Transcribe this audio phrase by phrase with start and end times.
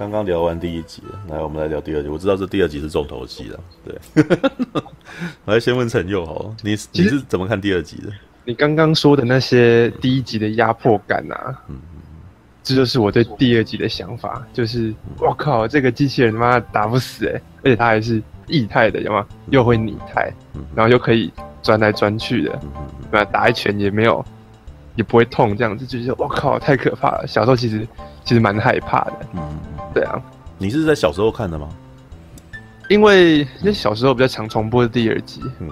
[0.00, 2.08] 刚刚聊完第一集了，来，我们来聊第二集。
[2.08, 4.24] 我知道这第二集是重头戏了，对。
[5.44, 8.10] 我来先问陈佑好，你你是怎么看第二集的？
[8.46, 11.76] 你刚刚说的那些第一集的压迫感啊，嗯，
[12.62, 19.26] 这就是我对第二集的想法，就是我靠，这个机器人他妈打不死哎、欸，而且他还是液态的，有吗？
[19.50, 20.32] 又会拟态，
[20.74, 22.58] 然后又可以钻来钻去的，
[23.10, 23.24] 对吧？
[23.26, 24.24] 打一拳也没有。
[24.96, 27.24] 也不会痛，这样子就是我靠，太可怕了。
[27.26, 27.86] 小时候其实
[28.24, 29.40] 其实蛮害怕的，嗯，
[29.94, 30.20] 对啊。
[30.58, 31.68] 你是在小时候看的吗？
[32.88, 35.70] 因为那小时候比较常重播的第二集，嗯，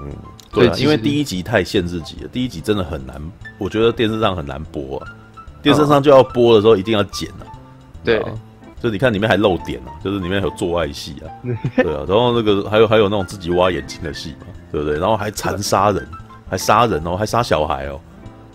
[0.52, 3.20] 对，因为第一集太限制级了，第一集真的很难，
[3.58, 5.06] 我觉得电视上很难播啊。
[5.60, 7.42] 电视上就要播的时候一定要剪啊，
[8.04, 8.24] 对，
[8.80, 11.26] 就你看里面还漏点啊，就是里面有做爱戏啊，
[11.76, 14.96] 对啊，然后那个还有还有那种自己挖眼睛的戏嘛，对不对？
[14.96, 16.06] 然后还残杀人，
[16.48, 18.00] 还杀人哦，还杀小孩哦。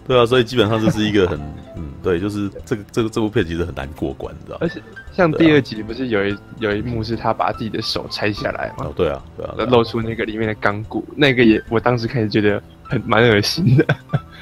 [0.08, 1.40] 对啊，所以基本上这是一个很
[1.76, 4.58] 嗯，对，就是这个这个这部片其实很难过关，你知道？
[4.60, 4.82] 而且
[5.14, 8.86] 像第二集不是有一有一幕是他把自己的手拆下来嘛？
[8.86, 13.86] 哦，对啊，对啊，露出那个里面的钢骨，那个也我当时开始觉得很蛮恶心的。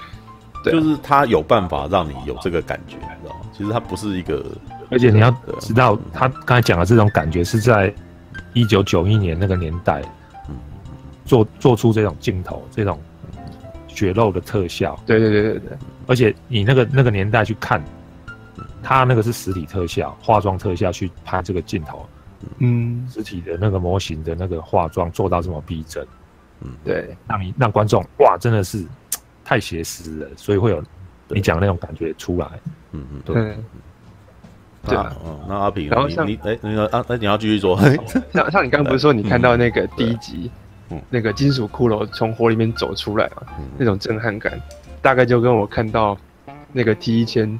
[0.63, 3.41] 对，就是他有办法让你有这个感觉，你知道吗？
[3.55, 4.43] 其实他不是一个，
[4.89, 7.93] 而且你要知道，他刚才讲的这种感觉是在
[8.53, 10.01] 一九九一年那个年代，
[10.49, 10.55] 嗯，
[11.25, 12.99] 做做出这种镜头这种。
[13.93, 17.83] 血肉的特效，对对对对对，而且你那个那个年代去看，
[18.81, 22.05] 他那个是实体特效、化妆特效去拍这个镜头，
[22.59, 26.05] 嗯，实体的那个模型的那个化妆做到这么逼真，
[26.61, 28.85] 嗯，对，让你让观众哇，真的是
[29.43, 30.83] 太写实了，所以会有
[31.27, 32.47] 你讲的那种感觉出来，
[32.91, 33.55] 嗯嗯，对，
[34.87, 35.15] 对啊，
[35.47, 37.79] 那阿平，然后像你哎，那个啊，那，你要继续说，
[38.33, 40.49] 像像你刚刚不是说你看到那个第一集？
[41.09, 44.59] 那个金属骷髅从火里面走出来嘛，嗯、那种震撼感，
[45.01, 46.17] 大概就跟我看到
[46.73, 47.59] 那个 T 一千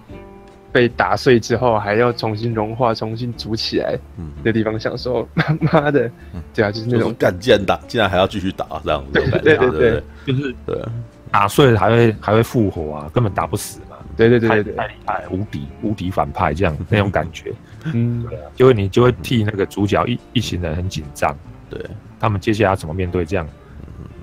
[0.72, 3.98] 被打碎之后还要重新融化、重新组起来
[4.44, 6.10] 的地方，想说 妈妈的，
[6.54, 10.82] 对啊，就是那种干，既然打，竟然还要继续打这样子，对对对对，就是对，
[11.30, 17.54] 打碎了还会还会复活啊，根本打不死嘛，对对对对对，太厉害，无敌无敌反派这样那种感觉，
[17.94, 21.36] 嗯，对啊，就会你就会替那个主角一一行人很紧张，
[21.70, 21.80] 对。
[22.22, 23.46] 他们接下来要怎么面对这样？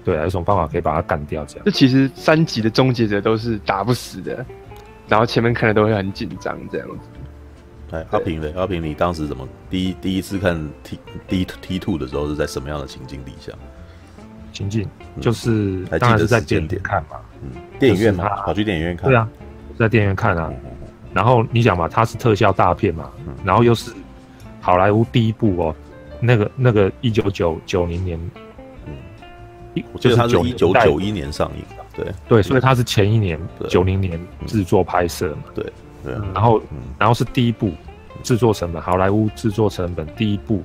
[0.04, 1.44] 对，有什么办法可以把它干掉？
[1.44, 4.46] 这样，这其实三集的终结者都是打不死的，
[5.06, 6.94] 然后前面看的都会很紧张，这样子。
[7.90, 13.52] 哎，阿平的阿平，你当时怎么第一第一次看 T D T Two 的时候是在什么样的情境底下？
[14.52, 14.88] 情境
[15.20, 19.10] 就是当然是在电影院看嘛，嗯，电影院嘛，跑去电影院看。
[19.10, 19.28] 对啊，
[19.78, 20.50] 在电影院看啊。
[21.12, 23.10] 然后你想嘛，它是特效大片嘛，
[23.44, 23.92] 然后又是
[24.60, 25.76] 好莱坞第一部哦。
[26.20, 28.18] 那个那个一九九九零年，
[28.86, 32.14] 嗯，就是它是一九九一年上映的，对。
[32.28, 35.64] 对，所以它是前一年九零年制作拍摄嘛，对
[36.02, 36.60] 对，然后
[36.98, 37.72] 然后是第一部
[38.22, 40.62] 制作成本，好莱坞制作成本第一部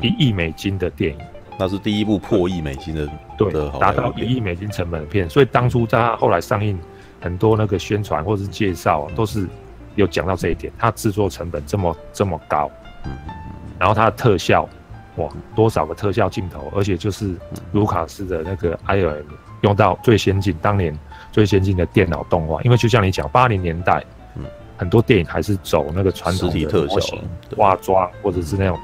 [0.00, 1.18] 一亿美金的电影，
[1.58, 6.78] 那是第一部破亿美金的，对，达到一亿美金成本的片，所以当初在它后来上映，
[7.20, 9.48] 很多那个宣传或者是介绍都是
[9.94, 12.70] 有讲到这一点，它制作成本这么这么高，
[13.04, 13.16] 嗯。
[13.80, 14.68] 然后它的特效，
[15.16, 15.26] 哇，
[15.56, 17.34] 多少个特效镜头，而且就是
[17.72, 19.24] 卢卡斯的那个 ILM
[19.62, 20.94] 用到最先进，当年
[21.32, 22.60] 最先进的电脑动画。
[22.60, 24.04] 因为就像你讲，八零年代，
[24.36, 24.44] 嗯，
[24.76, 27.26] 很多电影还是走那个传统的模型
[27.56, 28.78] 化妆，或者是那种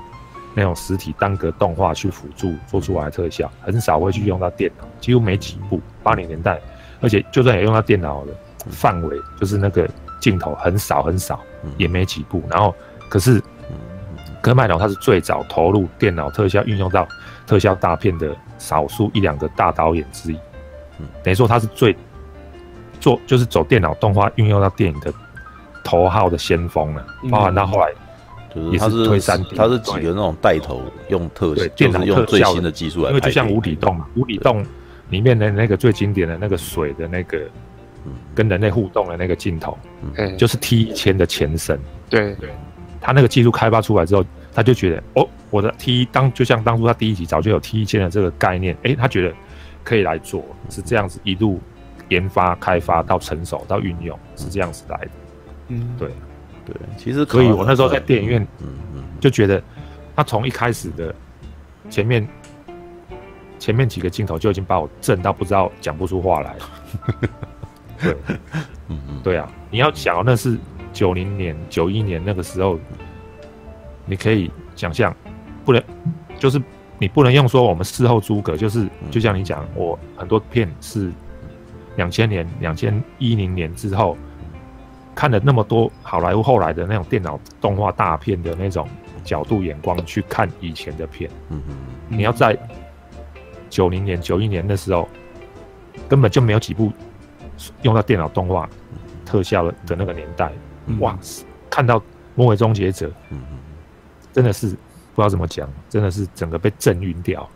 [0.55, 5.79] 那种实体单格动画去辅助做出来的特效，很少会去用到电脑，几乎没几部。
[6.03, 6.59] 八零年代，
[7.03, 8.33] 而且就算也用到电脑的
[8.71, 9.87] 范围，就是那个
[10.21, 11.39] 镜头很少很少，
[11.77, 12.43] 也没几部。
[12.49, 12.75] 然后
[13.11, 13.43] 可是。
[14.47, 17.05] 科麦隆他是最早投入电脑特效运用到
[17.49, 20.37] 特效大片的少数一两个大导演之一，
[21.01, 21.97] 嗯，等于说他是最
[23.01, 25.13] 做就是走电脑动画运用到电影的
[25.83, 27.91] 头号的先锋了，包含到后来
[28.71, 34.65] 也是推三 D，他是几个那种带头用特效，电脑用最新的技术来，因为就像无底洞嘛，无底洞
[35.09, 37.41] 里面的那个最经典的那个水的那个
[38.33, 39.77] 跟人类互动的那个镜头，
[40.15, 42.33] 嗯，就是 T 1000的前身，对。
[42.37, 42.49] 对。
[43.01, 49.35] 他那个技术开发出来之后，他就觉得哦，我的 T 当就像当初他第一集早就有 T 一千的这个概念，哎，他觉得
[49.85, 51.61] 可以来做，是这样子一路
[52.09, 55.11] 研发开发到成熟到运用，是这样子来的。
[55.69, 56.09] 嗯，对
[56.65, 59.63] 对，其实可以我那时候在电影院，嗯嗯，就觉得
[60.15, 61.15] 他从一开始的
[61.91, 62.27] 前面
[63.59, 66.71] 前面几个镜头就已经把我震到不知道讲不出话来了。
[68.01, 68.17] 对，
[68.89, 70.59] 嗯嗯，对啊，你要想那是。
[70.97, 72.81] 九零年、九一年那个时候，
[74.07, 75.15] 你可以想象，
[75.63, 75.83] 不能，
[76.39, 76.59] 就是
[76.99, 81.13] 你不能用说我们事后诸葛，就是就像你讲，我很多片是
[81.97, 84.17] 两千年、两千一零年之后
[85.15, 88.89] 看了那么多好莱坞后来的那种电脑动画大片的那种
[89.23, 91.77] 角度眼光去看以前的片，嗯嗯，
[92.09, 92.57] 你要在
[93.69, 95.07] 九零年、九一年的时候，
[96.09, 96.91] 根本就没有几部
[97.83, 98.67] 用到电脑动画
[99.27, 100.51] 特效的的那个年代，
[101.01, 101.19] 哇，
[101.71, 101.99] 看到
[102.35, 103.59] 《魔鬼终结者》，嗯嗯，
[104.33, 104.75] 真的是不
[105.17, 107.49] 知道怎么讲，真的是整个被震晕掉。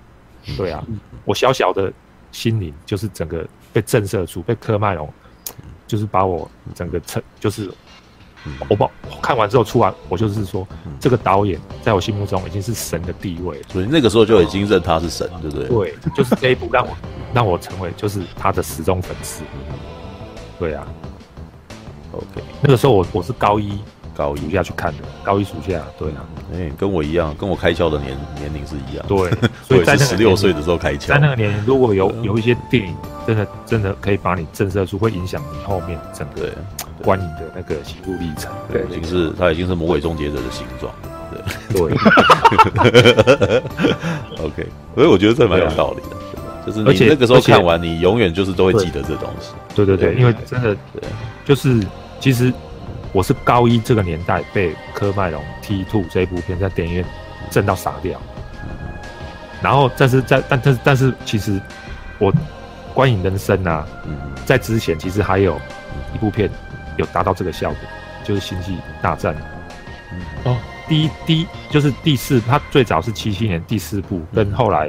[0.56, 0.84] 对啊，
[1.24, 1.92] 我小小的
[2.32, 5.12] 心灵就是整个被震慑住，被科麦隆。
[5.86, 7.68] 就是把我整个成，就是
[8.68, 8.88] 我把
[9.20, 10.64] 看完之后出来，我就是说，
[11.00, 15.68] 这个导演在我心目中已经是神的地位，所以那个时候就已经认他是神，对不对？
[15.68, 16.96] 对，就是这一部让我
[17.34, 19.42] 让我成为就是他的死忠粉丝。
[20.60, 20.86] 对啊
[22.12, 23.78] ，OK，那个时候我我是高一。
[24.12, 26.20] 高一暑假去看的，高一暑假，对啊，
[26.52, 29.16] 哎、欸，跟我一样，跟我开窍的年年龄是一样，对，
[29.66, 32.94] 所以在十六岁的时候开窍，在那个年龄，如果有有一些电影，
[33.26, 36.50] 真的真的可以把你震慑住，会影响你后面整个
[37.02, 40.92] 观影的那个心路历程，对，已经是它已经是魔鬼终结者的形状，
[41.72, 43.62] 对，对，
[44.44, 46.16] OK，所以我觉得这蛮有道理的，
[46.66, 49.52] 就是你那个时候看完，你永远就是都会记得这东西，
[49.84, 51.02] 对对对，因为真的，对，
[51.44, 51.80] 就是
[52.18, 52.52] 其实。
[53.12, 57.04] 我是高一这个年代被科麦隆《T Two》这一部片在电影院
[57.50, 58.22] 震到傻掉，
[59.60, 61.60] 然后但是在但但是但是其实
[62.20, 62.32] 我
[62.94, 63.84] 观影人生啊，
[64.46, 65.60] 在之前其实还有
[66.14, 66.48] 一部片
[66.98, 67.78] 有达到这个效果，
[68.22, 69.34] 就是《星际大战》。
[70.44, 70.56] 哦，
[70.88, 74.88] 第一第一就是第四，它最早是七七年第四部，跟后来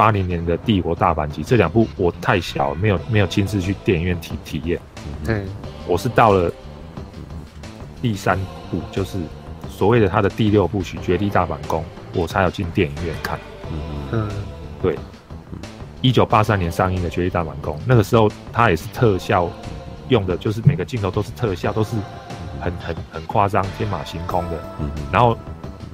[0.00, 4.80] 八零年的《帝国大反击》这两部我太小，没有没有亲自去电影院体体验。
[5.26, 5.46] 嗯，
[5.86, 6.50] 我是到了。
[8.00, 9.18] 第三部就是
[9.68, 11.82] 所谓的他的第六部曲《绝地大反攻》，
[12.14, 13.38] 我才有进电影院看。
[14.10, 14.26] 嗯，
[14.80, 14.98] 对。
[16.00, 19.50] 一九八三年上映的《绝地大反攻》，那个时候他也是特效
[20.08, 21.94] 用的，就是每个镜头都是特效，都是
[22.58, 24.58] 很很很夸张、天马行空的。
[24.80, 24.90] 嗯。
[25.12, 25.36] 然后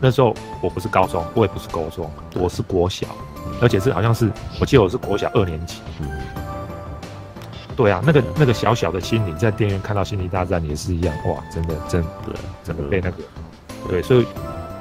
[0.00, 3.08] 那时候我不是高中，我也不是高中，我是国小，
[3.60, 5.80] 而且是好像是我记得我是国小二年级。
[7.76, 12.08] 对啊，那个那个小小的心灵在电影院看到《星际大战》也是一样，哇，真的真的，
[12.64, 13.16] 真的被那个，
[13.86, 14.26] 对，所以，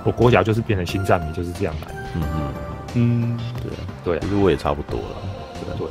[0.05, 1.93] 我国小就是变成星战迷，就是这样来。
[2.15, 2.53] 嗯嗯
[2.93, 5.15] 嗯，对啊对啊，其实我也差不多了。
[5.77, 5.87] 对，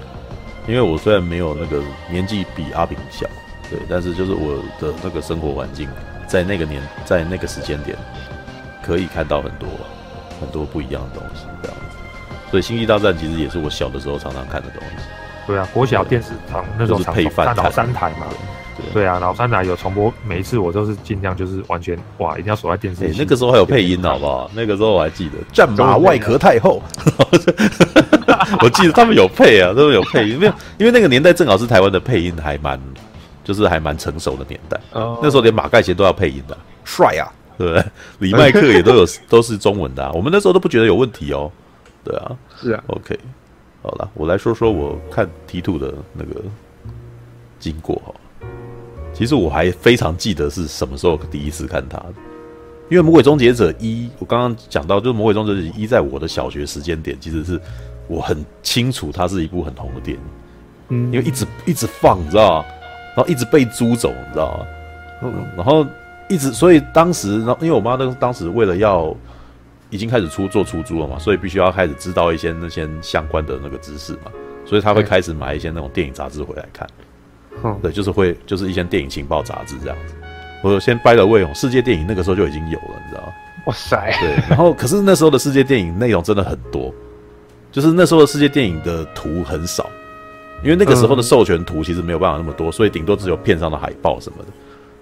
[0.66, 3.26] 因为我虽然没有那个年纪比阿炳小，
[3.68, 5.86] 对，但是就是我的那个生活环境，
[6.26, 7.98] 在那个年在那个时间点，
[8.82, 9.68] 可以看到很多
[10.40, 11.83] 很多不一样的东西，这样子。
[12.54, 15.04] 所以《星际大战》其实也是我小的时候常常看的东西。
[15.44, 18.28] 对啊，国小电视常那种配饭老三台嘛，
[18.92, 23.12] 对啊，老三台有重播，每一次我都是尽量就是完全哇，一定要锁在电视。
[23.18, 24.48] 那个时候还有配音，好不好？
[24.54, 26.80] 那个时候我还记得战马外壳太后，
[28.62, 32.80] 我记得他们有配啊，他们有配音，因为因为那个年代正好是台湾的配音还蛮，
[33.42, 34.80] 就是还蛮成熟的年代。
[35.20, 37.26] 那时候连马盖先都要配音的，帅啊，
[37.58, 37.84] 对不对？
[38.20, 41.50] 李麦克也都有都是中文的，我们那时候都不觉得有问题哦。
[42.04, 43.18] 对啊，是啊，OK。
[43.82, 46.42] 好了，我来说说我看 T Two 的那个
[47.58, 48.14] 经过哈。
[49.12, 52.14] 其实我还非常记得是什么时候第一次看它的，
[52.88, 57.60] 因为《魔鬼终结者一》，我刚刚讲到，就是《魔鬼终结者一》在我的小学时间点，其实是
[58.08, 60.22] 我很清楚它是一部很红的电影，
[60.88, 62.64] 嗯，因为一直一直放，你知道吗？
[63.16, 64.66] 然后一直被租走，你知道吗？
[65.24, 65.86] 嗯，然后
[66.30, 69.14] 一直，所以当时，然后因为我妈当当时为了要。
[69.94, 74.32] 已经开始出做出租了嘛，所以必须要开始知道一些那些相关的那个知识嘛，
[74.64, 76.88] 所以他会开始买一些那种电影杂志回来看，
[77.62, 80.14] 嗯，对，就是会就是一些电影情报杂志这样子。
[80.64, 83.32] 我先掰了魏勇，世界电影那个时候就已经有了，你知道吗？
[83.66, 86.92] 哇塞，对，然后可是那时候的世界电影内容真的很多，
[87.70, 89.88] 就是那时候的世界电影的图很少，
[90.64, 94.48] 因为那个时候的授权图其实没有办法那么多，所以顶多只有片上的海报什么的。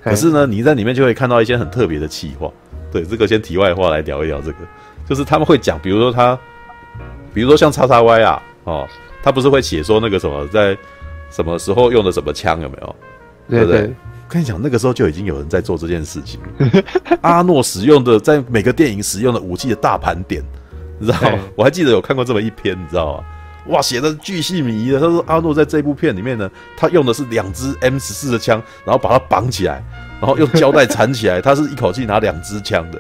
[0.03, 2.51] 可是呢，你在里面就会看到一些很特别的企划。
[2.91, 4.59] 对，这个先题外话来聊一聊这个。
[5.09, 6.39] 就是他们会讲，比如说他，
[7.35, 8.89] 比如说像叉叉 Y 啊，哦，
[9.23, 10.77] 他不是会写说那个什么在
[11.31, 12.97] 什么时候用的什么枪有没有？
[13.49, 13.93] 对不对？
[14.29, 16.41] 跟你讲，那个时候就已经有人在做这件事情。
[17.21, 20.43] 阿诺使用的在每个电影使用的武器的大盘点，
[20.99, 21.39] 你知道吗？
[21.55, 23.25] 我还记得有看过这么一篇，你知道吗？
[23.67, 24.99] 哇，写的巨细靡遗的。
[24.99, 29.85] 他说阿诺在这部片里面呢，他用的是两支 M 十四的枪，然后把它绑起来，
[30.19, 32.99] 然后用胶带缠起来，他是一口气拿两支枪的。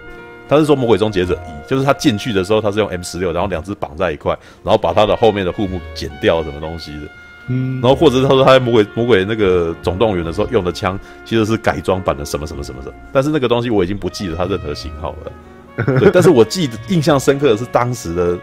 [0.52, 7.08] 他是说《魔鬼终结者一》，就是他进去的时候，他是用 M 十六，然后两只绑在一块，然后把他的后面的护目剪掉，什么东西的。
[7.48, 12.94] 嗯，然后或者是他说他在魔鬼魔鬼那个总动员的时候用的枪，其实是改装版的什么什么什么什么。
[13.12, 15.96] 但是那个东西我已经不记得它任何型号了。
[15.98, 18.38] 对， 但是我记得印象深刻的是当时的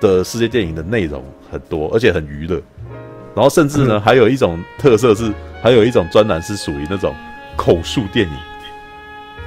[0.00, 2.60] 的世界电影的内容很多，而且很娱乐。
[3.34, 5.30] 然后甚至呢，还有一种特色是，
[5.62, 7.14] 还有一种专栏是属于那种。
[7.56, 8.32] 口述电影、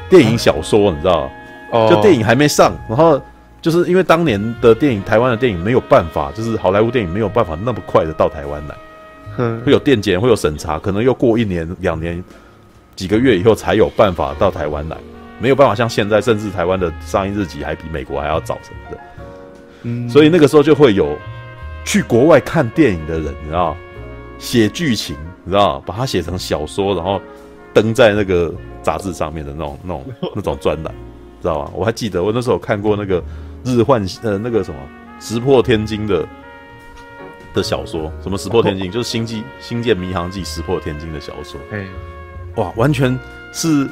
[0.08, 1.32] 电影小说，你知道？
[1.74, 3.20] 哦，就电影还没上，然后
[3.62, 8.75] 就是因为当年的电影，台湾的电影没有办法，就是好莱坞电影没有办法那么快的到台湾来，
[9.39, 12.24] 嗯，会有电检，会有审查，可能又过一年、两年、
[12.96, 14.96] 几个月以后才有办法到台湾来，
[15.39, 18.98] 没有办法像现在，甚至台湾的上映日期还比美国还要早什么的，
[19.84, 21.18] 嗯，所以那个时候就会有
[21.84, 23.75] 去国外看电影的人，你知道，
[24.38, 27.20] 写剧情，你知道，把它写成小说，然后
[27.74, 30.94] 登在那个杂志上面的那种、那种、 那种专栏。
[31.44, 31.72] 知道吧？
[31.76, 33.22] 我还记得我那时候看过那个
[33.64, 34.80] 日幻呃那个什么
[35.20, 36.26] 石破天惊的
[37.54, 41.60] 的小说，什么石破天惊就是星际《星舰迷航记》石破天惊的小说。
[41.72, 41.86] 哎，
[42.56, 43.18] 哇，完全
[43.52, 43.88] 是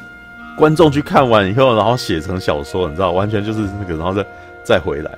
[0.58, 4.25] 观众去看完以后，然后写成小说，你知道，完全就是那个，然后再
[4.63, 5.12] 再回来。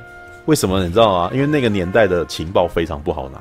[0.46, 1.30] 为什么你知道吗？
[1.34, 3.40] 因为那个年代的情报非常不好拿。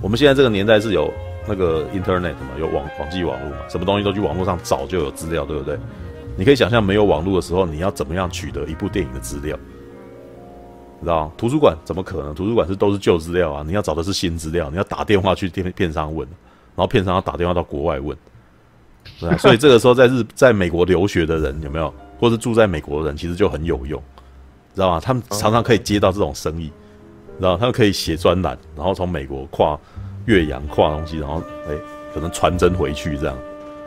[0.00, 1.10] 我们现在这个年代是有
[1.48, 5.78] 那个 Internet 嘛，有网网际网络嘛，什么东西都去网络上找就有资料，对不对？
[6.36, 9.56] 你可以想象，没有网络的时候，你要怎么样取得一部电影的资料？
[10.98, 12.32] 你知道图书馆怎么可能？
[12.32, 13.64] 图书馆是都是旧资料啊！
[13.66, 16.26] 你要找的是新资料，你要打电话去电片商问，
[16.76, 18.16] 然后片商要打电话到国外问，
[19.18, 19.36] 对啊。
[19.36, 24.00] 所以这个时候，在日 在美国留学的人有没有，或是住在美国的人，其实就很有用，
[24.74, 25.00] 知道吗？
[25.00, 26.72] 他们常常可以接到这种生意，
[27.40, 29.76] 然后他们可以写专栏，然后从美国跨
[30.26, 31.74] 越洋跨东西，然后哎，
[32.14, 33.36] 可能传真回去这样。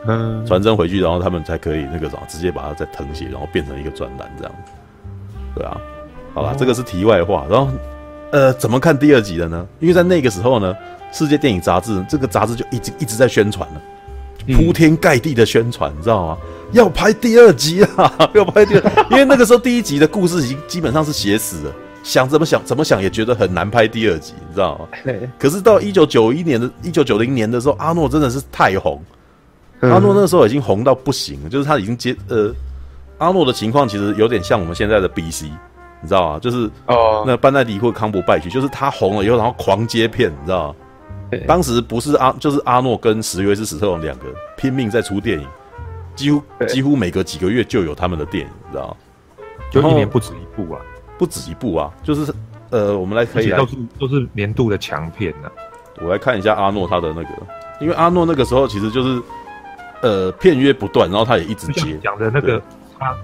[0.08, 4.52] 嗯，传真回去，然后他们才可以那个什么，直接把它再誊写，然后变成一个专栏这样。
[5.54, 5.76] 对啊，
[6.34, 7.46] 好吧，哦、这个是题外话。
[7.50, 7.72] 然后，
[8.30, 9.66] 呃，怎么看第二集的呢？
[9.80, 10.74] 因为在那个时候呢，
[11.12, 16.38] 世界电影杂志这个杂志就一直一直在宣传了，铺天盖地的宣传，你知道吗？
[16.72, 21.72] 要拍第二集啊， 要拍第二，因为那个时候第一集的故事已经基本上是写死了，
[22.02, 24.86] 想怎么想怎么想也觉得很难拍第二集，你知道吗？
[25.38, 29.00] 可是到一九九一年的一九九零年的时候，阿诺真的是太红。
[29.80, 32.50] 阿诺那个时候已经红到不行了，就是他已经接呃，
[33.18, 35.44] 阿诺的情况其实有点像我们现在的 BC，
[36.00, 36.38] 你知道吗？
[36.38, 40.74] 就是哦，那班奈迪或康伯拜区，就是他红了以后，然后狂接片，你知道吗？
[41.30, 44.24] 对当时不是阿，就是阿诺跟史约斯史特龙两个
[44.56, 45.46] 拼命在出电影，
[46.14, 48.96] 几乎几乎每隔几个月就有他们的电影，你知道吗？
[49.70, 50.80] 就一年不止一部啊，
[51.18, 52.32] 不止一部啊，就是
[52.70, 55.52] 呃，我们来可以来都是都是年度的强片呢、啊。
[56.00, 57.28] 我来看一下阿诺他的那个，
[57.80, 59.20] 因为阿诺那个时候其实就是。
[60.06, 62.62] 呃，片约不断，然后他也一直接讲的那个，
[62.96, 63.12] 他《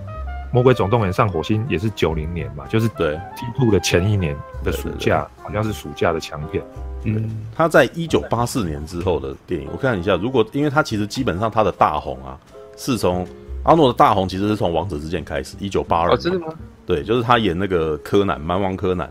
[0.51, 6.61] 魔鬼总动员》上火星也是九零年嘛，就是对 T2 的前一年的暑假，好像是暑假的强片。
[7.05, 12.37] 嗯，他在一九八四年之后的电影，我看一下，如果因为他其实基本上他的大红啊，
[12.77, 13.25] 是从
[13.63, 16.11] 阿诺的大红其实是从《王者之剑》开始，一九八二。
[16.11, 16.53] 哦，真的吗？
[16.85, 19.09] 对，就是他演那个柯南，蛮王柯南。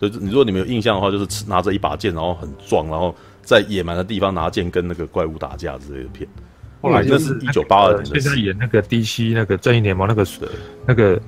[0.00, 6.26] 就是你如果你们有印象的话，就是拿着一把剑，然后很壮，然后在野蛮的地方拿剑跟那个怪物打架之类的片。
[6.82, 10.46] 后来就是一九八二年，现在演那个 DC 那个正义联盟那个水，
[10.84, 11.20] 那个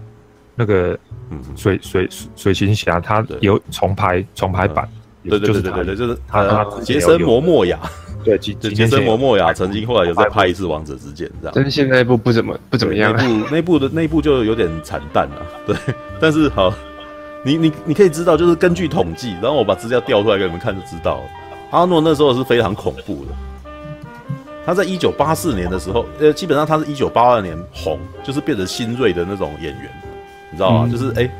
[0.55, 0.99] 那个
[1.31, 1.41] 嗯。
[1.57, 4.87] 水水水行侠，他有重拍重拍版，
[5.23, 7.79] 对对对对对，就是他 杰森摩莫亚，
[8.25, 15.77] 对杰森摩莫亚曾经后来有再拍一次王者之剑这样，但是现在那部不怎么不怎么样，那部那部的那部就有点惨淡了，对，
[16.21, 16.75] 但是好，
[17.45, 21.23] 你你你可以知道，就是根据统计，然后我把资料调出来给你们看就知道，
[21.71, 23.33] 阿诺那时候是非常恐怖的。
[24.67, 29.91] 他在一九八四年的时候，呃，基本上他是一九八二年红，就是变成新锐的那种演员，
[30.51, 30.85] 你知道吗？
[30.87, 31.31] 嗯、就是哎、欸，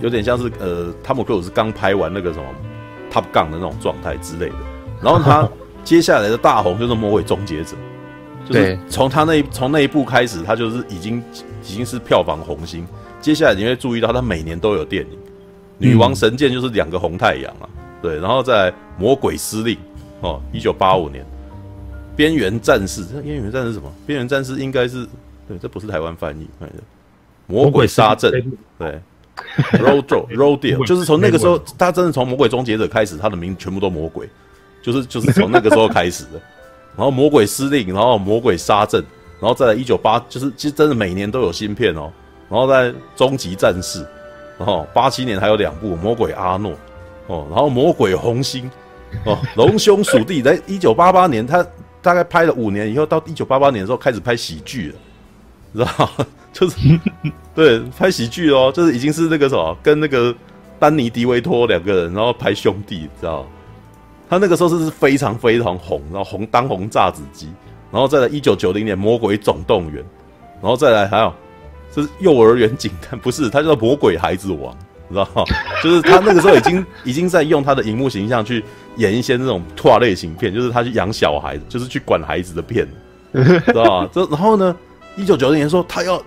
[0.00, 2.44] 有点像是呃，汤姆克鲁斯刚拍完那个什么
[3.12, 4.54] Top Gun 的那种状态之类的。
[5.02, 5.48] 然后他
[5.84, 7.76] 接下来的大红就是《魔鬼终结者》，
[8.48, 11.22] 就是从他那从那一部开始，他就是已经
[11.62, 12.86] 已经是票房红星。
[13.20, 15.10] 接下来你会注意到，他每年都有电影，
[15.76, 17.68] 《女王神剑》就是两个红太阳啊，
[18.00, 19.74] 对，然后再《魔鬼司令》
[20.22, 21.26] 哦，一九八五年。
[22.14, 23.92] 边缘战士，这边缘战士是什么？
[24.06, 25.06] 边缘战士应该是
[25.48, 26.46] 对，这不是台湾翻译。
[26.58, 26.78] 看一下，
[27.46, 28.30] 魔鬼杀阵，
[28.78, 29.00] 对
[29.72, 34.28] ，Road Road 就是从那个时候，他真的从魔鬼终结者开始，他的名全部都魔鬼，
[34.82, 36.40] 就是就是从那个时候开始的。
[36.94, 39.02] 然后魔鬼司令，然后魔鬼杀阵，
[39.40, 42.12] 然后再来一九八，就是其实真的每年都有新片哦。
[42.50, 44.06] 然后在终极战士，
[44.58, 46.72] 然后八七年还有两部魔鬼阿诺
[47.28, 48.70] 哦，然后魔鬼红星
[49.24, 51.66] 哦，龙兄鼠弟，在一九八八年他。
[52.02, 54.94] 大概拍了五年以后，到一九八八年的时候开始拍喜剧了，
[55.72, 56.26] 知道吗？
[56.52, 56.76] 就是
[57.54, 60.34] 对拍喜剧哦，就是已经是那个什么，跟那个
[60.78, 63.48] 丹尼迪维托两个人，然后拍兄弟，知道吗？
[64.28, 67.48] 他那个时候是是非常非常红，然后红当红炸子鸡，
[67.90, 70.02] 然后再来一九九零年《魔鬼总动员》，
[70.60, 71.32] 然后再来还有
[71.94, 74.74] 这是幼儿园警探，不是，他叫做《魔鬼孩子王》。
[75.12, 75.44] 知道吗？
[75.82, 78.64] 就是他那个时候已经 已经在用他的荧幕形象去
[78.96, 82.86] 演一些那种拓类型片，就是他去养小孩子，就是去管孩子的片，
[83.32, 84.10] 知道吧？
[84.12, 84.74] 这然后呢，
[85.16, 86.18] 一九九零年说他要《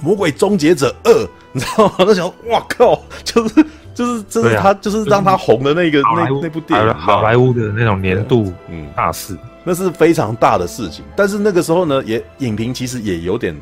[0.00, 1.10] 魔鬼终结者二》，
[1.52, 1.94] 你知道吗？
[2.00, 11.04] 那想哇靠，就是就是就是他、啊、就是让他红的那个那那部电影，好莱坞的那种年度嗯大事，那是非常大的事情。
[11.16, 13.56] 但是那个时候呢，也影评其实也有点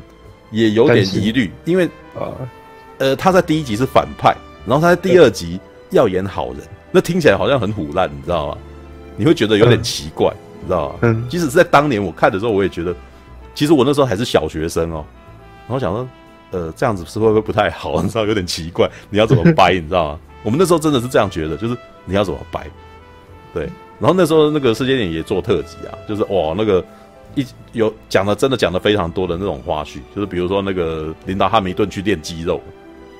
[0.51, 2.33] 也有点疑虑，因为啊
[2.97, 4.35] 呃他在第一集是反派，
[4.65, 5.59] 然后他在第二集
[5.91, 8.57] 要演好人，那听起来好像很虎烂，你知道吗？
[9.15, 10.29] 你会觉得有点奇怪。
[10.29, 10.99] 嗯你知道吗？
[11.01, 12.95] 嗯，即使是在当年我看的时候，我也觉得，
[13.53, 15.03] 其实我那时候还是小学生哦。
[15.67, 16.07] 然后想说，
[16.51, 18.01] 呃，这样子是会不会不太好？
[18.01, 18.89] 你知道，有点奇怪。
[19.09, 19.73] 你要怎么掰？
[19.73, 20.19] 你知道吗？
[20.41, 22.65] 我们那时候真的是这样觉得，就是你要怎么掰？
[23.53, 23.63] 对。
[23.99, 26.81] 然后那时候那个世界点也做特辑啊，就是哇，那个
[27.35, 32.61] 一有讲的真的讲的非常多的那种花絮，就是比如说那个琳达·哈密顿去练肌肉，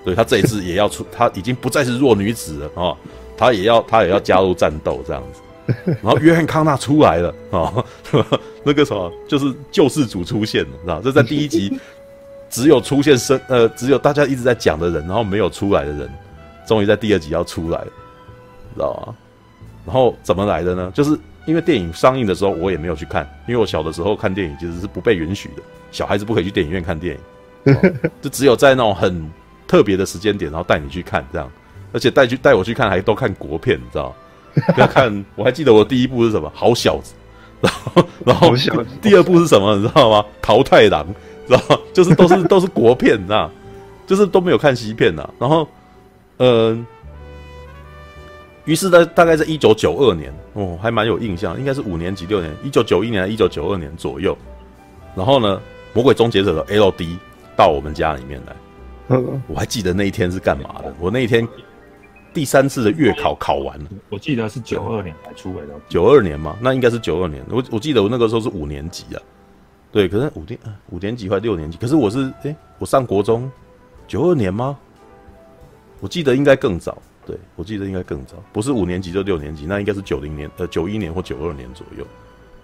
[0.03, 2.97] 对，他这一次也要出， 他已经不再是弱女子了啊，
[3.37, 5.41] 他也要他也要加入战斗这样子。
[6.03, 7.85] 然后约翰康纳出来了啊、哦，
[8.65, 11.01] 那个什么就是救世主出现了，知道？
[11.01, 11.79] 这在第一集
[12.49, 16.09] 只有出现生呃，只有大家一直在讲的人，然后没有出来的人，
[16.67, 17.87] 终于在第二集要出来了，
[18.75, 19.15] 知道吗？
[19.85, 20.91] 然后怎么来的呢？
[20.93, 27.17] 就是因为电影上映的时候我也没有去看，因为我小的时候看电影其实是不被允许的，小孩子不可以去电影院看电
[27.65, 29.31] 影，哦、就只有在那种很
[29.73, 31.51] 特别的时间点，然后带你去看这样，
[31.91, 34.15] 而且带去带我去看还都看国片，你知道？
[34.75, 36.51] 不 要看，我还记得我第一部是什么？
[36.53, 37.15] 好小子，
[37.59, 38.53] 然后然后
[39.01, 39.75] 第二部是什么？
[39.75, 40.23] 你知道吗？
[40.43, 41.07] 桃太郎，
[41.47, 41.79] 知道吗？
[41.91, 43.49] 就是都是都是国片，你知道？
[44.05, 45.27] 就是都没有看西片呐。
[45.39, 45.67] 然后，
[46.37, 46.85] 嗯，
[48.65, 54.37] 于是在大概在一九九二年，哦，还蛮有印象，应该是五年级六年，一九九一年一九九二年左右。
[55.15, 55.59] 然后呢，
[55.93, 57.17] 魔鬼终结者的 LD
[57.55, 58.55] 到我们家里面来，
[59.47, 60.93] 我还记得那一天是干嘛的？
[60.99, 61.47] 我那一天。
[62.33, 65.73] 第三次的月考考完了，我记得是九二年才出来的。
[65.87, 67.43] 九二年嘛，那应该是九二年。
[67.47, 69.21] 我我记得我那个时候是五年级啊，
[69.91, 73.51] 对，可是五年五年级或六年级，可是我是哎、欸，我上国中，
[74.07, 74.75] 九二年吗？
[75.99, 82.07] 我记得应该更早，对，我记得应该更早，不是五年级就六年级，那应该是九零年呃九一年或九二年左右，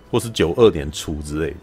[0.09, 1.57] 或是九二年初之类的。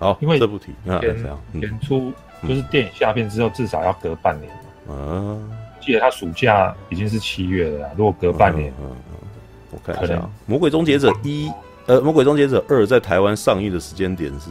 [0.00, 2.12] 好，因为这部题啊，这样年初
[2.48, 4.52] 就是电影下片之后，至少要隔半年
[4.86, 4.94] 嘛。
[4.94, 5.38] 啊。
[5.80, 9.28] 记得他暑假已经是七月了，如果隔半年，嗯嗯，嗯，
[9.72, 10.14] 我看一下，
[10.46, 11.48] 《魔鬼终结者一》
[11.86, 14.50] 呃，《魔鬼终结者二》在台湾上映的时间点是，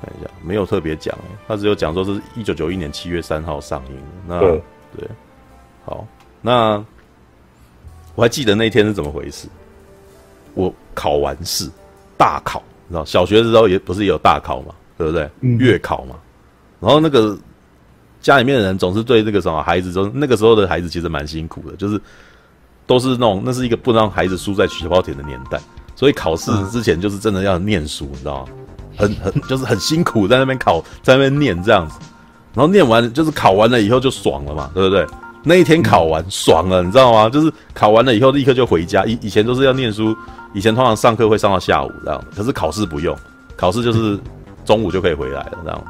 [0.00, 1.14] 看一下，没有特别讲，
[1.46, 3.96] 他只有讲说是一九九一年七月三号上映。
[4.26, 4.62] 那对，
[4.96, 5.08] 对，
[5.84, 6.06] 好，
[6.40, 6.82] 那
[8.14, 9.46] 我还记得那天是怎么回事。
[10.54, 11.70] 我考完试，
[12.16, 15.28] 大考，你知道，小学的时候也不是也有大考嘛，对不对？
[15.40, 16.16] 嗯、月考嘛，
[16.82, 17.38] 然后那个。
[18.20, 22.00] 家里面的人总是对那个什么孩子，就那个时候的孩子其实蛮辛苦的，就是
[22.86, 25.60] 都是那种那是一个不让孩子输在起跑点的年代，
[25.96, 28.52] 所以考试之前就是真的要念书，你知道吗？
[28.96, 31.98] 很很就是很辛苦，在那边考，在那边念这样子，
[32.54, 35.04] 然后念完就是考完了以后就爽了嘛，对不对？
[35.42, 37.28] 那一天考完爽了，你知道吗？
[37.28, 40.16] 就是考完了以后立刻就回家，以以前都是要念书，
[40.54, 43.18] 以前通常上课会上到下午这样，可是考试不用，
[43.56, 44.16] 考试就是
[44.64, 45.84] 中午就可以回来了这样。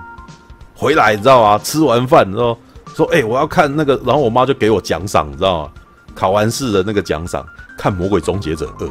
[0.82, 1.60] 回来你知道吗？
[1.62, 2.58] 吃完饭然后
[2.96, 5.70] 说：“哎、我要看那个。”然后我妈就给我奖赏，你知道吗？
[6.14, 7.46] 考完试的那个奖赏，
[7.78, 8.86] 看《魔鬼终结者二》。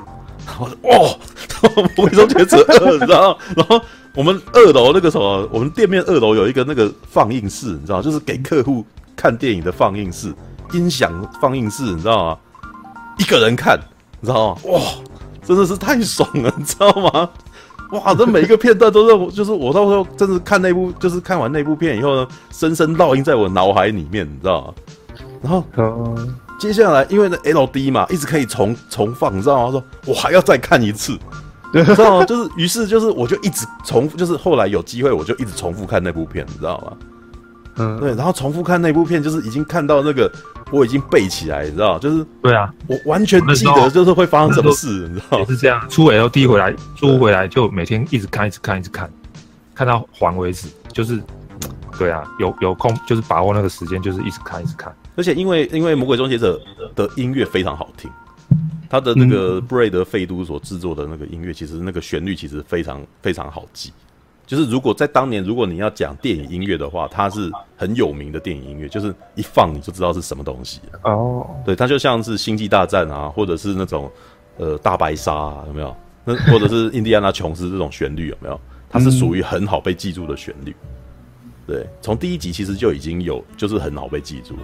[0.48, 1.20] 然后哦，
[1.98, 3.38] 《魔鬼终结者二》，你知道？
[3.56, 3.80] 然后
[4.16, 10.34] 我们二楼那个什么，我们店面二楼有一个那个放映室，你知道，就是给客户看电影的放映室，
[10.74, 12.38] 音响放映室，你知道吗？
[13.18, 13.80] 一个人看，
[14.20, 14.62] 你知道吗？
[14.66, 14.82] 哇，
[15.46, 17.30] 真的是太爽了，你知道吗？
[17.92, 24.74] 哇，这每一个片段都是我，就是我到时候真的看那部，就是看完那部片以后呢，深深烙印在我脑海里面，你知道吗？
[25.42, 29.72] 然后，嗯，接下来因为那 LD 嘛，一直可以重重放，你知道吗？
[29.72, 31.18] 说我还要再看一次，
[31.74, 32.26] 你知道吗？
[32.26, 36.94] 就是，于是就是，我就一直重复，就是后来有机会，我就一直重复看那部片，你知道吗？
[37.78, 40.32] 嗯，对，然后重复看那部片，就是已经看到那个。
[40.72, 45.88] 我已经背起来，你知道，就是对啊，我完全记得，就是会发生什么事，你知道，也是这样。
[45.90, 49.12] 出 LD 回来，出回来就每天一直看，一直看，一直看，
[49.76, 50.68] 看到还为止。
[50.94, 51.22] 就是，
[51.98, 54.94] 对啊，有有空就是把握那个时间，就是一直看，一直看。
[55.16, 56.58] 而且因为因为《魔鬼终结者》
[56.96, 58.10] 的音乐非常好听，
[58.90, 63.92] 他的那个布瑞德费都所制作的那个音乐，其实那个旋律其实非常非常好记。
[64.52, 71.48] 就是如果在当年，如果你要讲电影音乐的话，它是很有名的电影音乐，就是一放你就知道是什么东西哦。
[71.66, 74.12] 对，它就像是《星际大战》啊，或者是那种
[74.58, 75.96] 呃大白鲨啊，有没有？
[76.26, 78.60] 那或者是印第安纳琼斯这种旋律有没有？
[78.90, 80.76] 它是属于很好被记住的旋律。
[81.66, 84.56] 对，从第一集其实就已经有，就是很好被记住。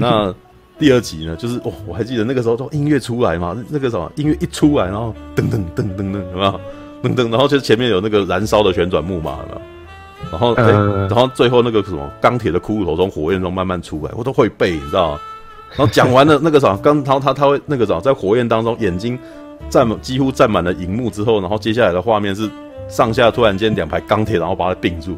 [0.00, 0.34] 那
[0.78, 1.36] 第二集呢？
[1.36, 6.60] 就是哦，我还记得那个时候，音乐出来嘛，那个什么音乐一出来，然后噔噔噔噔噔，有没有？
[7.02, 9.60] 噔噔，然后就前面有那个燃烧的旋转木马了，
[10.30, 10.72] 然后、欸、
[11.08, 15.20] 然后最后那个什么钢铁的骷髅头从火焰中慢慢出来，我都会背，你知道吗？
[15.76, 19.18] 然后讲完了那个啥，刚他他他会那个啥，在火焰当中眼睛
[19.68, 22.48] 占满几乎占满了荧幕之后，然后接下来的画面是
[22.88, 25.16] 上下突然间两排钢铁，然后把它并住，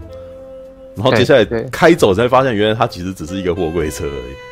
[0.96, 4.49] 然后接下来开走才发现原来它其实只是一个货柜车而已。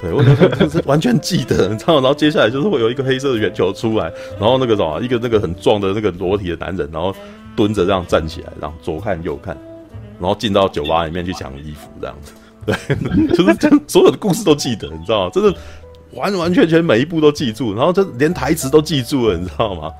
[0.00, 7.14] 对，我是完全记得，你知道，然后接下来就是会有一个黑色的圆球出来，然后那个什么，一个那个很壮的那个裸体的男人，然后
[7.54, 9.56] 蹲着这样站起来，然后左看右看，
[10.18, 12.32] 然后进到酒吧里面去抢衣服这样子。
[12.64, 12.74] 对，
[13.36, 15.30] 就是这所有的故事都记得，你知道吗？
[15.32, 15.54] 真的
[16.12, 19.92] 完完全全每一步都记住，然后就连台词都记住了，你知道吗？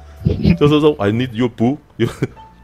[0.59, 2.09] 就是说，I need you boo, you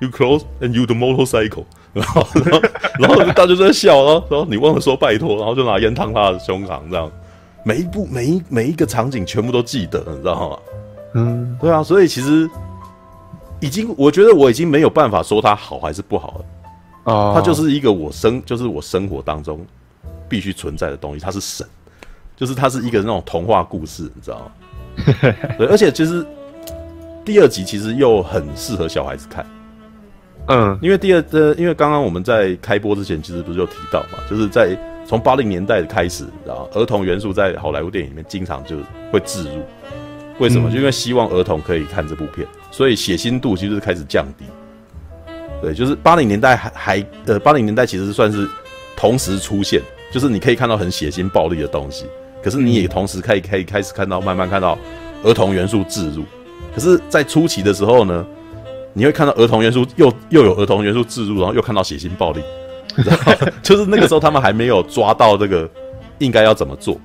[0.01, 1.65] you close and you the motorcycle。
[1.97, 2.61] 然后，然后，
[2.99, 7.11] 然后大家就在笑，然后，然后你忘了说拜托，然后就拿烟烫他的胸膛这样。
[7.67, 10.59] 每一部每一每一个场景全部都记得，你知道吗？
[11.15, 12.49] 嗯，对啊，所以其实
[13.59, 16.45] 已经，我觉得我已经没有办法说它好还是不好了。
[17.13, 19.67] 哦，它就是一个我生，就是我生活当中
[20.29, 21.19] 必须存在的东西。
[21.19, 21.67] 它是神，
[22.37, 24.53] 就是它是一个那种童话故事，你知道吗？
[25.59, 26.25] 对，而且其实
[27.25, 29.45] 第二集其实又很适合小孩子看。
[30.47, 34.79] 嗯，因为第二呃，因为刚刚我们在开播之前其实不是有提到嘛，就是在。
[35.07, 38.77] 从八零年代开始，然后儿童元素在好莱坞电影里面经常就
[39.13, 39.63] 会置入。
[40.39, 40.71] 为什么？
[40.71, 44.45] 就因为希望儿童可以看这部片，所以血腥度其实开始降低。
[45.63, 48.47] 对，就是八零年代还还呃，八零年代其实算是
[48.97, 52.05] 同时出现，就是你可以看到很血腥暴力的东西，
[52.43, 54.77] 可是你也同时可以可以开始看到慢慢看到
[55.23, 56.25] 儿童元素置入。
[56.75, 58.27] 可是，在初期的时候呢，
[58.93, 62.43] 你会看到儿童元素又又有儿童元素置入，然后又看到血腥暴力。
[63.63, 65.69] 就是那个时候，他们还没有抓到这个
[66.19, 66.99] 应该要怎么做，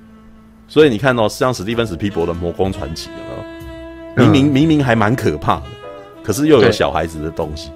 [0.67, 4.32] 所以你看哦，像史蒂芬史皮伯的《魔宫传奇》有没有？
[4.32, 5.63] 明明明明还蛮可怕的，
[6.23, 7.71] 可是又有小孩子的东西。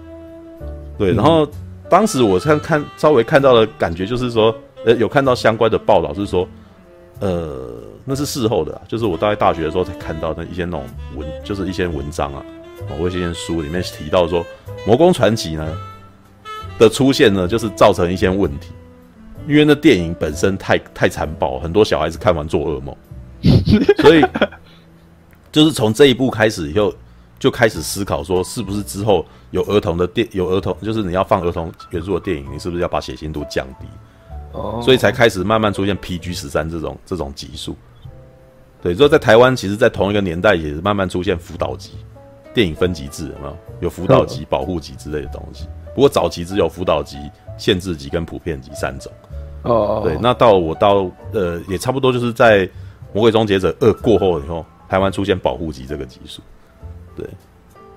[0.98, 1.48] 对，然后
[1.90, 6.48] 当时我看看稍微看到的感觉就是说，呃，有看到相关的报道是说，
[7.20, 7.70] 呃，
[8.04, 12.44] 那是事后的，就是我大概大学的时候才看到的一些那种文，就是一些文章啊，
[12.98, 14.42] 或者一些书里面提到说，
[14.86, 15.78] 《魔宫传奇》呢。
[16.78, 18.70] 的出现呢，就是造成一些问题，
[19.48, 22.96] 因为那电影本身太太残暴，很多小孩子看完做噩梦，
[24.02, 24.26] 所以
[25.52, 26.94] 就是从这一部开始以后，
[27.40, 33.86] 就开始思考说，是不是之后有儿童的电有儿童，就是你要放儿童元素的电影，你是不是要把血腥度降低？
[34.52, 37.76] 哦，所以才开始慢慢出现 PG 十三这种这种级数。
[38.82, 41.92] 对，所以在台湾，其实，在同一个年代也是慢慢出现辅导级
[42.54, 43.58] 电影分级制，有没有？
[43.82, 45.66] 有辅导级、保护级之类的东西。
[45.96, 47.18] 不过早期只有辅导级、
[47.58, 49.12] 限制级跟普遍级三种。
[49.64, 52.68] 哦，对，那到我到呃也差不多就是在
[53.14, 56.40] 《魔鬼终结者二》过后以后，台湾出现保护级这个级数。
[57.16, 57.26] 对，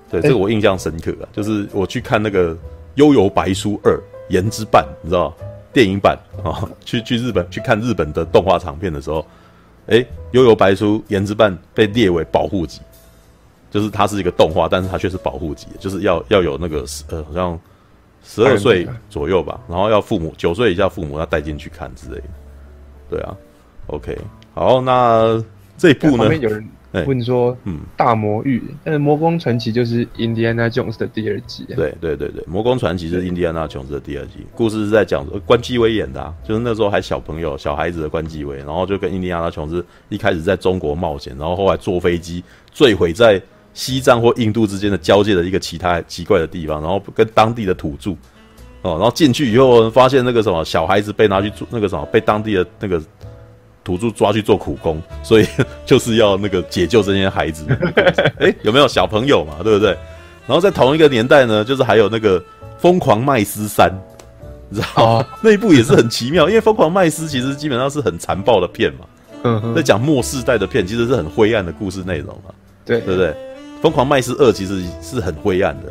[0.09, 2.55] 对，这个我印象深刻啊，就是我去看那个
[2.95, 5.31] 《幽游白书二：炎之半》，你知道
[5.71, 9.23] 电影版啊， 去去日本去看日本的动画长片的时候，
[9.87, 9.97] 哎，
[10.31, 12.79] 《幽游白书：炎之绊》被列为保护级，
[13.69, 17.59] 就是它是一个动画，但是它却是保护级，就是要要有那个呃好像。
[18.23, 22.23] 十二岁左右吧，然后要父母九岁以下父母要带进去看之类的，
[23.09, 23.35] 对啊
[23.87, 24.17] ，OK，
[24.53, 25.43] 好，那
[25.77, 26.17] 这一部呢？
[26.17, 26.67] 旁边有人
[27.07, 43.41] 问说，嗯，大魔域，但是魔宫传奇就是印第安纳琼斯的第二集，对对对对，魔宫传奇就是印第安纳琼斯的第二集，故事是在讲关继威演的，啊，就是那时候还小朋友小孩子的关继威，然后就跟印第安纳琼斯一开始在中国冒险，然后后来坐飞机坠毁在。
[43.79, 48.11] 西藏或印度之间的交界的一个其他奇怪的地方，然后跟当地的土著
[48.81, 53.01] 哦，然后进去以后发现那个什么小孩子被拿去做那个什么被当地的那个
[53.85, 55.47] 土著抓去做苦工，所以
[55.85, 57.65] 就是要那个解救这些孩子。
[58.37, 59.63] 哎、欸，有没有小朋友嘛？
[59.63, 59.91] 对不对？
[60.45, 62.43] 然后在同一个年代呢，就是还有那个
[62.77, 63.89] 疯狂麦斯三，
[64.67, 65.03] 你知道吗？
[65.03, 69.05] 哦、 那一部也是很奇妙，因为疯狂麦斯其实基本上是很残暴的片嘛，
[69.43, 73.35] 嗯哼，在讲末世代的片，其实是很灰暗的故事内容嘛，对对不对？
[73.81, 75.89] 疯狂麦斯二其实是很灰暗的，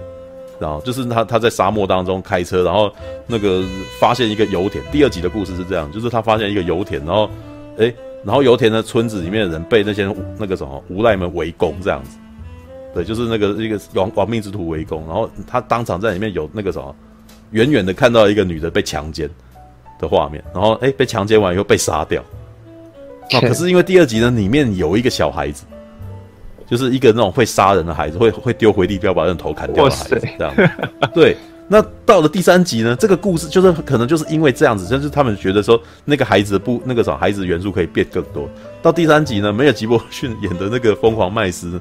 [0.61, 2.92] 然后就是他他在沙漠当中开车，然后
[3.27, 3.62] 那个
[3.98, 4.85] 发现一个油田。
[4.92, 7.31] 第二集的故事是这样，就是他发现一个油田，然后
[7.79, 7.92] 哎，
[8.24, 12.18] 然后油田的村子里面的人被那些那个什么无赖们围攻这样子，
[12.92, 16.94] 对，就是那个一个亡亡命之徒围攻，然后他当场在里面有那个什么，
[17.53, 19.31] 远远的看到一个女的被强奸
[19.98, 22.20] 的画面，然后哎被强奸完以后被杀掉，
[23.33, 25.64] 哦，可是因为第二集呢里面有一个小孩子。
[26.68, 30.54] 就是一个那种会杀人的孩子，会会丢回力镖把人头砍掉的孩子，这样。
[31.14, 32.94] 对，那到了第三集呢？
[32.96, 38.48] 这个故事就是可能就是因为这样子，就是他们觉得说那个孩子不那个什么孩子元素可以变更多。
[38.83, 41.81] 到第三集呢，梅尔吉伯逊演的那个疯狂麦斯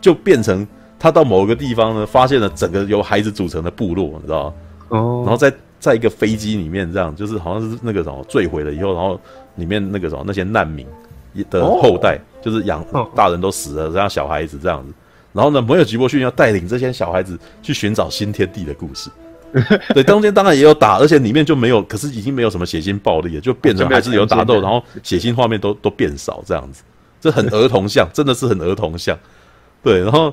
[0.00, 0.66] 就变成
[0.98, 4.54] 他到某个地方呢，发现了整个由孩子组成的部落，你知道吗？
[4.88, 9.20] 哦，然后在在一个飞机里面，这样就是好像是那个什么坠毁了以后，然后
[9.56, 10.86] 里面那个什么那些难民
[11.50, 12.82] 的后代，就是养
[13.12, 14.94] 大人都死了，这样小孩子这样子。
[15.32, 19.10] 然后呢，摩尔吉波逊要带领这些小孩子去寻找新天地的故事。
[19.92, 26.84] 对，中间当然也有打，而且里面就没有，可是已经没有什么血腥暴力了，就变成还是有打斗，然后血腥画面都都变少这样子。
[27.20, 29.18] 这很儿童像，真的是很儿童像。
[29.82, 30.32] 对，然后。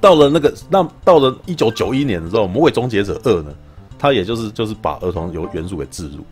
[0.00, 3.52] 到了那个，那到了一九九一年的时候，《魔鬼终结者二》呢，
[3.98, 6.24] 他也就是就是把儿童有元素给置入。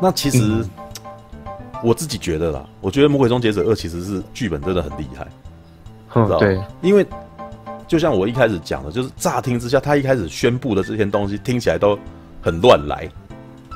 [0.00, 0.70] 那其实、嗯、
[1.82, 5.26] 我自己觉得啦，我觉得《魔鬼终结者二》其实是剧本真的很厉害，
[6.14, 7.06] 嗯、知道对，因为
[7.86, 11.98] 就像我一开始讲的，就是乍听之下，他一开始宣布的这些东西听起来都
[12.40, 13.08] 很乱来，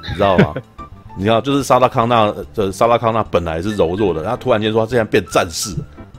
[0.08, 0.54] 你知道吗？
[1.16, 5.74] 你知道，就是沙拉康纳的沙拉康纳本来是柔弱的，然后突然间说他这样变战士。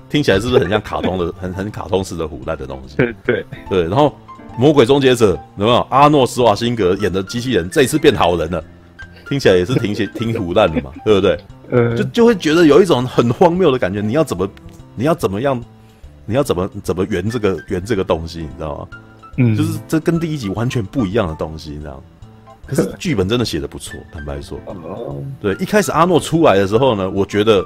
[0.09, 2.97] 听起来是不是很像卡通的， 很很卡通式的腐烂的东西？
[2.97, 3.83] 对对对。
[3.83, 4.09] 然后
[4.57, 8.61] 《魔鬼终结者》有没有阿诺施瓦辛格演的机器人这一次变好人了？
[9.29, 11.39] 听起来也是挺 挺挺唬烂的嘛，对不对？
[11.71, 14.01] 呃，就就会觉得有一种很荒谬的感觉。
[14.01, 14.47] 你要怎么，
[14.95, 15.59] 你要怎么样，
[16.25, 18.87] 你要怎么怎么圆这个圆这个东西，你知道吗？
[19.37, 22.03] 嗯，就是这跟第一集完全不一样的东西，你知道吗？
[22.67, 24.59] 可是剧本真的写的不错， 坦白说。
[24.67, 25.15] 哦。
[25.39, 27.65] 对，一开始阿诺出来的时候呢，我觉得。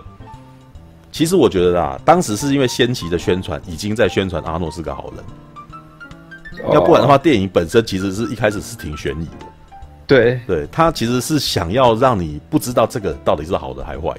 [1.12, 5.24] 其实我觉得啦，当时是因为先期的宣传已经在宣传阿诺是个好人，
[6.74, 9.46] 要不然的话，电影本身其实是一开始是挺悬疑的。
[10.08, 14.14] 对，对他其实是想要让你不知道这个到底是好的还坏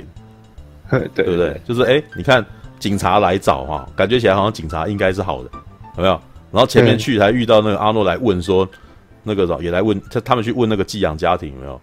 [0.90, 1.60] 的， 对不对？
[1.64, 2.44] 就是哎，你看
[2.78, 5.50] 警察来找哈，感觉起来好像警察应该是好的，
[5.96, 6.20] 有没有？
[6.52, 8.68] 然后前面去还遇到那个阿诺来问说，
[9.22, 11.80] 那个也来问他，他们去问那个寄养家庭有没有？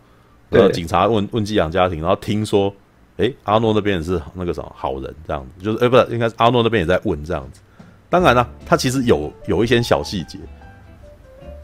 [0.49, 2.73] 对，警察问问寄养家庭，然后听说。
[3.17, 7.61] 哎，阿诺那边也是那个什么好人，这样子，就是哎，不是，应该是阿诺那边也在问这样子。
[8.09, 10.39] 当然了，他其实有有一些小细节。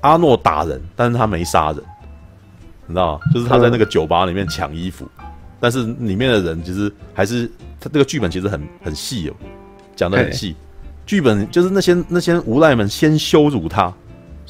[0.01, 1.83] 阿诺打人，但是他没杀人，
[2.89, 3.21] 你知道吗？
[3.31, 5.07] 就是他在那个酒吧里面抢衣服，
[5.59, 7.45] 但是里面的人其实还是
[7.79, 9.35] 他这个剧本其实很很细哦，
[9.95, 10.55] 讲的很细。
[11.05, 13.93] 剧本就是那些那些无赖们先羞辱他，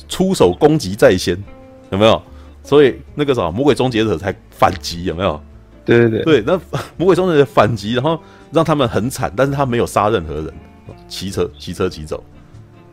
[0.07, 1.37] 出手攻击在先，
[1.91, 2.21] 有没有？
[2.63, 5.41] 所以那个什么魔鬼终结者才反击，有没有？
[5.83, 6.57] 对对对，对，那
[6.97, 8.17] 魔鬼终结者反击，然后
[8.51, 10.53] 让他们很惨，但是他没有杀任何人，
[11.07, 12.23] 骑车骑车骑走。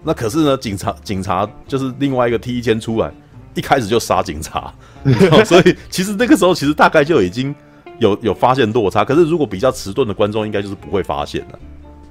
[0.03, 3.13] 那可是呢，警察警察就是另外一个 T 一千出来，
[3.57, 4.73] 一开始就杀警察，
[5.45, 7.53] 所以其实那个时候其实大概就已经
[7.99, 9.05] 有有发现落差。
[9.05, 11.59] 可是如果比较迟钝的观众，应该就是不会发现了。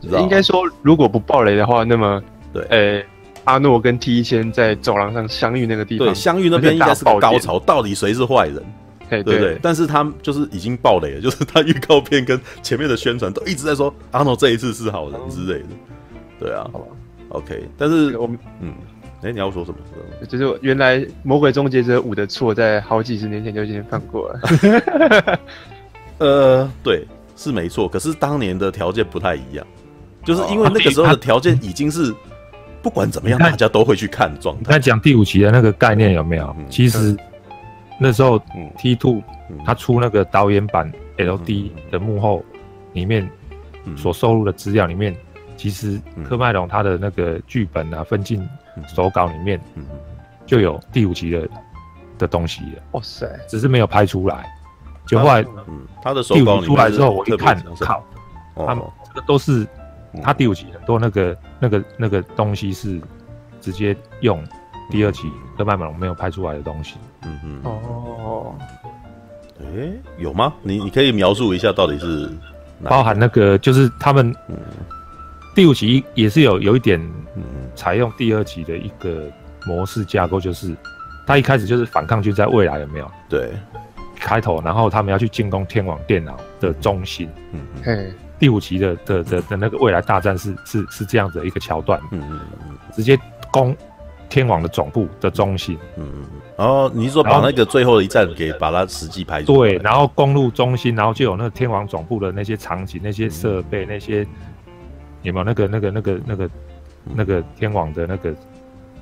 [0.01, 3.05] 知道应该说，如果不暴雷的话，那么对，诶、欸，
[3.45, 8.55] 阿诺跟 T 一千在走廊上相遇那个地方，对，相遇那边应该是个高潮，到底谁是坏人？
[9.09, 9.23] 对。
[9.23, 15.67] 对对，但是他就是已经爆雷了， 就是他预告片跟前面的宣传都一直在说阿诺这一次是好人之类的，
[16.39, 16.85] 对啊，好吧
[17.29, 18.73] ，OK，但是我们嗯，
[19.25, 19.77] 哎，你要说什么？
[20.29, 25.39] 就是原来《魔鬼终结者五》的错在好几十年前就已经犯过了。
[26.19, 29.65] 呃，对，是没错，可是当年的条件不太一样，
[30.23, 32.13] 就是因为那个时候的条件已经是
[32.81, 34.73] 不管怎么样，大家都会去看状态。
[34.73, 36.55] 那讲第五集的那个概念有没有？
[36.69, 37.17] 其实。
[37.97, 38.37] 那时候
[38.77, 39.23] ，T Two，
[39.65, 42.43] 他出那个导演版 L D 的幕后
[42.91, 43.25] 里面
[43.95, 45.15] 所收录的资料里面，
[45.55, 48.45] 其实科麦隆他的那个剧本啊、分镜
[48.87, 49.59] 手稿里面，
[50.45, 51.47] 就有第五集的
[52.17, 52.81] 的东西了。
[52.91, 53.27] 哇塞！
[53.47, 54.51] 只是没有拍出来。
[55.05, 58.03] 就后来，嗯，他的手稿出来之后，我一看，靠，
[58.55, 59.67] 他们这个都是
[60.23, 62.99] 他第五集很多那个那个那个东西是
[63.61, 64.43] 直接用
[64.89, 66.95] 第二集柯麦龙没有拍出来的东西。
[67.23, 68.55] 嗯嗯哦，
[69.59, 70.51] 哎、欸，有吗？
[70.63, 72.27] 你你可以描述一下到底是
[72.83, 74.35] 包含那个，就是他们
[75.53, 76.99] 第五集也是有有一点
[77.75, 79.29] 采用第二集的一个
[79.67, 80.75] 模式架构，就是
[81.27, 83.11] 他一开始就是反抗军在未来有没有？
[83.29, 83.51] 对，
[84.15, 87.29] 开头，然后他们要去进攻天网电脑的中心。
[87.51, 91.99] 嗯嗯，第五集的的的的那个未来大战是是是这样子的一个桥段。
[92.11, 93.19] 嗯嗯嗯，直接
[93.51, 93.75] 攻
[94.29, 95.77] 天网的总部的中心。
[95.97, 96.25] 嗯嗯。
[96.57, 99.57] 然后你是说把那个最后一战给把它实际排除？
[99.57, 104.25] 对，然后攻入中心，然后就有那个天网总部的那些场景、那些设备、那些
[105.21, 106.49] 有没有那个、那个、那个、那个、
[107.13, 108.33] 那个天网的那个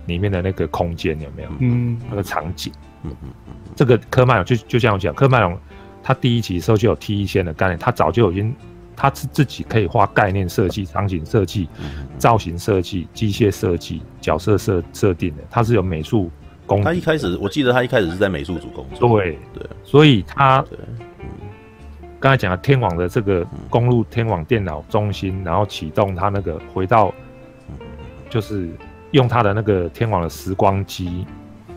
[0.05, 1.49] 里面的那个空间有没有？
[1.59, 2.71] 嗯，那个场景。
[3.03, 3.53] 嗯嗯嗯。
[3.75, 5.57] 这个科迈龙就就像我讲，科迈龙
[6.01, 8.53] 他第一集的时候就有 T 一线的概念，他早就已经
[8.95, 11.67] 他是自己可以画概念设计、场景设计、
[12.17, 16.29] 造型设计、机械设计、角色设设定的，他是有美术
[16.65, 16.83] 工。
[16.83, 19.09] 他一开始，我记得他一开始是在美术组工作。
[19.09, 20.63] 对对，所以他
[22.19, 27.13] 刚才讲的天网的这个公路天网电脑中心，然后启动他那个回到
[28.33, 28.67] 就是
[29.11, 31.23] 用他的那个天网的时光机，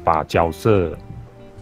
[0.03, 0.97] 把角色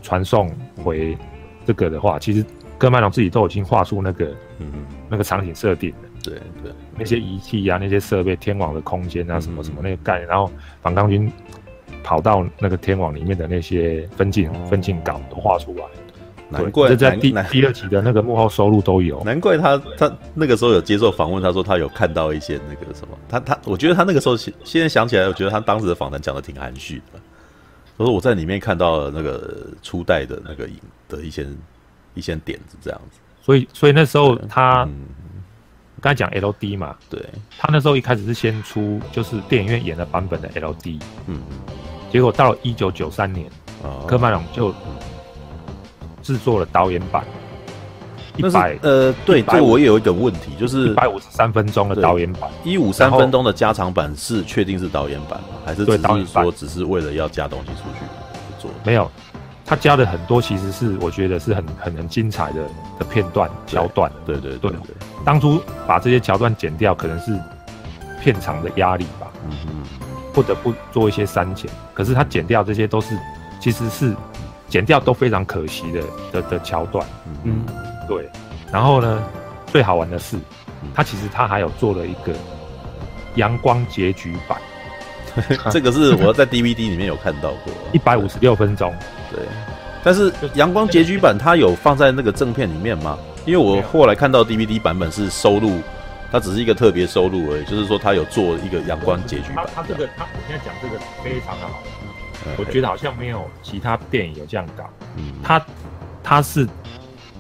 [0.01, 1.19] 传送回
[1.67, 2.47] 这个的话，其实
[2.79, 6.09] 科曼龙自己都已经画出那个，嗯，那个场景设定了。
[6.23, 10.49] 对对，那些仪器啊，那些设备，天网的空间啊，什么什么那个概念，然后
[10.81, 11.29] 反抗军
[12.05, 15.85] 跑到那个天网里面的那些分镜、分镜稿都画出来。
[16.63, 19.23] 难怪这在第第二集的那个幕后收入都有。
[19.25, 27.21] 难怪他他那个时候有接受访问，他说他有看到一些那个什么，他他我觉得他那个时候现现在想起来，我觉得他当时的访谈讲的挺含蓄的。
[27.99, 30.77] 他说我在里面看到了那个初代的那个影
[31.09, 31.47] 的一些
[32.15, 33.19] 一些点子这样子。
[33.43, 34.89] 所以所以那时候他
[36.01, 37.21] 刚才讲 LD 嘛，对，
[37.59, 41.41] 他那时候一开始是先出就是电影院演的版本的 LD，嗯，
[42.11, 43.51] 结果到了一九九三年，
[44.07, 44.75] 科曼龙就。
[46.25, 47.23] 制作了导演版，
[48.37, 55.49] 一百呃，对，这我也有一个问题，就是一百五十三分钟的导演版，一五三分钟的加长版是确定是导演版吗？
[55.67, 58.07] 还是只是说只是为了要加东西出去
[58.59, 58.71] 做？
[58.83, 59.09] 没有，
[59.67, 62.63] 他加的很多，其实是我觉得是很很很精彩的
[62.99, 64.11] 的片段桥段。
[64.25, 64.81] 对对对对，
[65.27, 67.39] 当初把这些桥段剪掉，可能是
[68.23, 69.83] 片场的压力吧，嗯嗯，
[70.33, 71.71] 不得不做一些删减。
[71.93, 73.15] 可是他剪掉这些都是，
[73.61, 74.17] 其实是。
[74.75, 77.07] 剪掉都非常可惜的的的桥段，
[77.45, 77.65] 嗯，
[78.09, 78.29] 对。
[78.73, 79.23] 然后呢，
[79.69, 80.37] 最好玩的是，
[80.93, 82.33] 他其实他还有做了一个
[83.37, 84.59] 阳光结局版，
[85.71, 88.93] 这个是我在 DVD 里面有看到过，一百五十六分钟，
[89.31, 89.39] 对。
[90.03, 93.17] 但是阳光结局版它有放在那个正片里面吗？
[93.47, 95.81] 因为我后来看到 DVD 版本是收录，
[96.33, 99.65] 它只是一个特别收录而已，就是说它有做一个阳光结局版。
[99.73, 101.81] 它这个，它我现在讲这个非常的好。
[102.59, 104.85] 我觉得好像没有其他电影有这样搞。
[105.17, 105.67] 嗯，它
[106.23, 106.69] 它是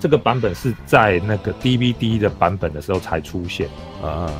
[0.00, 3.68] 这个版本是在那个 DVD 的版本的时候才出现
[4.02, 4.30] 啊。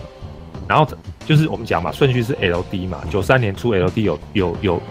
[0.66, 0.88] 然后
[1.26, 4.82] 就是我们讲嘛，顺序是 LD 嘛，九三年出 LD 有有有，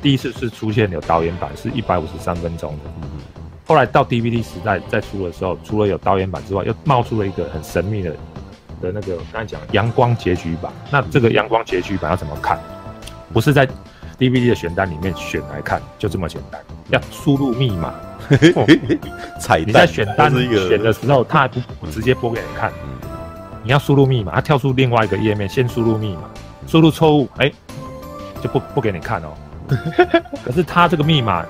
[0.00, 2.90] 第一次是出现有导演版，是一百五十三分钟的。
[3.66, 8.10] 后来到 DVD 时代再出的时候，除了有导演版之外，又冒出了一个很神秘的
[8.80, 10.72] 的那个，我刚才讲阳光结局版。
[10.90, 12.58] 那这个阳光结局版要怎么看？
[13.32, 13.68] 不是在
[14.22, 16.60] DVD 的选单里面选来看，就这么简单。
[16.90, 17.92] 要输入密码，
[19.40, 19.66] 彩蛋。
[19.66, 22.70] 你在选单选的时候，他还不不直接播给你看。
[23.64, 26.30] 你要输入密码，他跳出另外一个页面，先输入密码，
[26.68, 27.50] 输入错误，哎，
[28.40, 29.34] 就不不给你看哦。
[30.44, 31.44] 可是他这个密码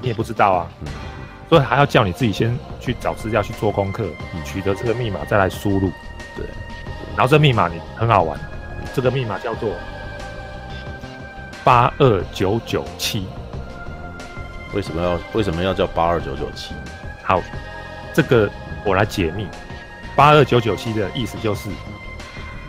[0.00, 0.68] 你也不知道啊，
[1.48, 4.06] 所以还要叫你自己先去找资料去做功课，
[4.44, 5.90] 取得这个密码再来输入。
[6.36, 6.46] 对，
[7.16, 8.38] 然后这密码你很好玩，
[8.94, 9.70] 这个密码叫做。
[11.66, 13.26] 八二九九七，
[14.72, 16.76] 为什么要为什么要叫八二九九七？
[17.24, 17.42] 好，
[18.14, 18.48] 这个
[18.84, 19.48] 我来解密。
[20.14, 21.68] 八二九九七的意思就是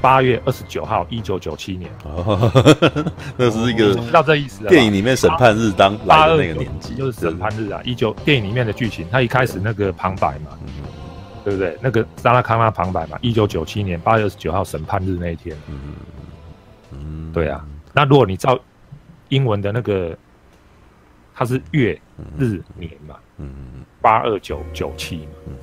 [0.01, 1.91] 八月二十九号，一九九七年。
[2.05, 2.51] 哦，
[3.37, 4.65] 那是一个知道这意思。
[4.65, 7.79] 电影里面审判日当来的那个年纪，就是审判日啊。
[7.83, 10.57] 一九电影里面的剧情，他一开始那个旁白嘛，
[11.45, 11.77] 对不对？
[11.83, 15.55] 那个萨拉康拉旁白嘛，一九九七年八月二十九号审判日那一天。
[15.67, 15.79] 嗯
[16.93, 17.63] 嗯，对啊。
[17.93, 18.59] 那如果你照
[19.29, 20.17] 英文的那个，
[21.33, 21.99] 它是月
[22.37, 25.53] 日年嘛，嗯嗯八二九九七嘛，嗯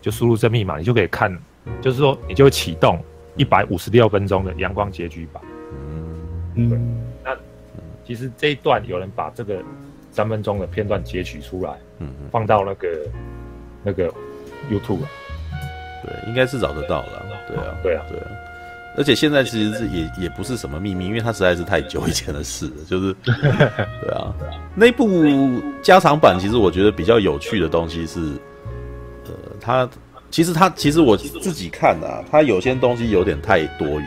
[0.00, 1.36] 就输入这密码，你就可以看，
[1.80, 3.02] 就是说你就会启动
[3.36, 6.70] 一百五十六分钟的阳光结局版，嗯。
[6.70, 6.78] 对，
[7.22, 7.36] 那
[8.04, 9.62] 其实这一段有人把这个
[10.10, 12.88] 三分钟的片段截取出来，嗯放到那个
[13.82, 14.08] 那个
[14.70, 15.00] YouTube，
[16.02, 18.26] 对，应该是找得到了，对啊，对啊，对啊。
[18.96, 22.72] 而且现在其实是也也不是什么秘密，因为它实在是太久以前的事了。
[22.88, 24.32] 就是， 对啊，
[24.74, 28.20] 那部加长版其实我觉得比较有趣的东西是，
[29.26, 29.86] 呃，它
[30.30, 34.06] 其实它其实我自己看啊，它有些东西有点太多余。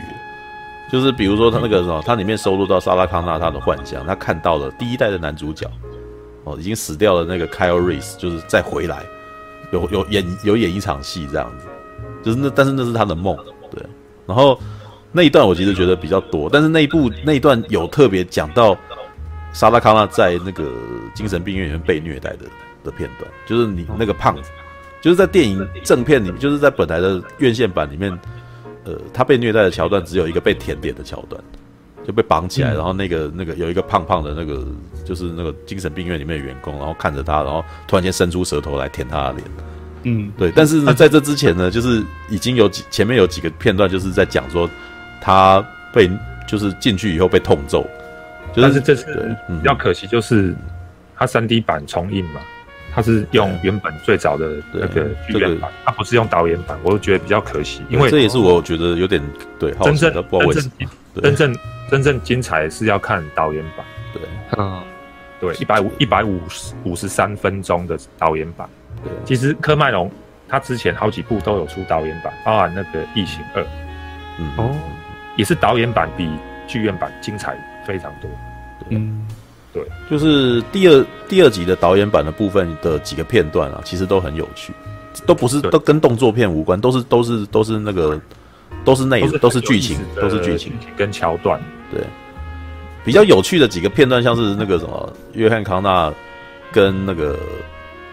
[0.91, 5.69] 就是比如说它那个什么，它里面收录到萨拉康纳他的幻象，他看到了第一代的男主角
[6.45, 9.03] 哦，已经死掉了那个 Kyle Reese，就是再回来
[9.71, 11.67] 有有演有演一场戏这样子，
[12.23, 13.37] 就是那但是那是他的梦，
[13.69, 13.85] 对，
[14.25, 14.59] 然后。
[15.11, 18.77] 那一段我其实觉得比较多，但是那一部那一段有特别讲到
[19.51, 20.71] 沙拉康纳在那个
[21.15, 22.45] 精神病院里面被虐待的
[22.83, 24.51] 的片段，就是你那个胖子，
[25.01, 28.11] 就是在电影正片里面，就是在本来的院线版里面，
[28.83, 31.43] 呃，他被虐待的桥段只有一个被舔脸的桥段，
[32.05, 34.63] 就被绑起来，然后那个那个有一个胖胖的那个
[35.03, 39.47] 就是那个精神病院里面的员工，然后看着他，然后突然间伸出舌头来舔他的脸，
[40.03, 44.69] 嗯，对，但是呢，在这之前呢，就是已经有几前面有几个片段就是在讲说。
[45.21, 45.63] 他
[45.93, 46.09] 被
[46.47, 47.87] 就是进去以后被痛揍，
[48.53, 50.55] 就是、但是这次比较可惜，就是
[51.15, 52.41] 他三 D 版重映嘛，
[52.93, 59.21] 他是用原本最早的那个剧院版，他不是用导演版，我就觉得比较可惜，因为这也是我觉得有点
[59.59, 60.71] 对，真正真正
[61.21, 61.55] 真正
[61.89, 63.85] 真正精彩是要看导演版。
[64.13, 64.21] 对，
[64.57, 64.81] 嗯，
[65.39, 68.67] 对，一百五一百五十五十三分钟的导演版。
[69.03, 70.11] 对，其实科麦隆
[70.47, 73.61] 他之前好几部都有出导演版，包含那个《异形二》，
[74.39, 74.51] 嗯。
[74.57, 74.75] 哦，
[75.39, 76.29] 也是导演版比
[76.67, 78.29] 剧院版精彩非常多。
[78.89, 79.25] 嗯，
[79.71, 79.81] 对，
[80.11, 84.73] 就是第二第二集的导演版的部分的几个片段啊，其实都很有趣，
[85.25, 88.19] 都不是都跟动作片无关，都是都是都是那个
[88.83, 91.57] 都是内容，都是剧情，都是剧情跟桥段。
[91.89, 92.03] 对，
[93.05, 96.11] 比较有趣的几个片段，像是那个什么约翰康纳
[96.69, 97.39] 跟那个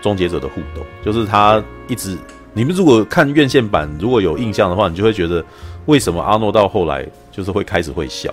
[0.01, 2.16] 终结者的互动，就是他一直，
[2.53, 5.45] 你们如果看院线版如果有印象的话，你就会觉得
[5.87, 8.32] 为什么阿诺到后来就是会开始会笑。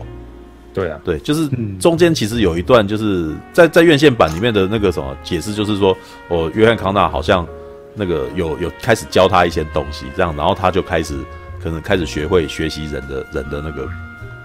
[0.74, 1.48] 对啊，对，就是
[1.80, 5.96] 中间其实有一段，就是在在院线版里面的那个什么解释，就是说，
[6.30, 7.48] 哦，约翰康纳好像
[7.94, 11.16] 那个有有开始教他一些东西，这样，然后他就开始
[11.64, 13.90] 可能开始学会学习人的人的那个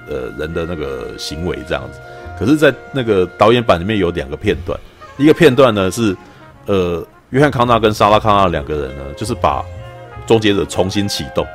[0.07, 1.99] 呃人的那个行为这样子。
[2.39, 4.79] 可是，在那个导演版里面有两个片段，
[5.17, 6.15] 一个片段呢是
[6.67, 9.65] 呃约翰康纳跟莎拉康纳两个人呢，就是把
[10.27, 11.47] 终结者重新启动，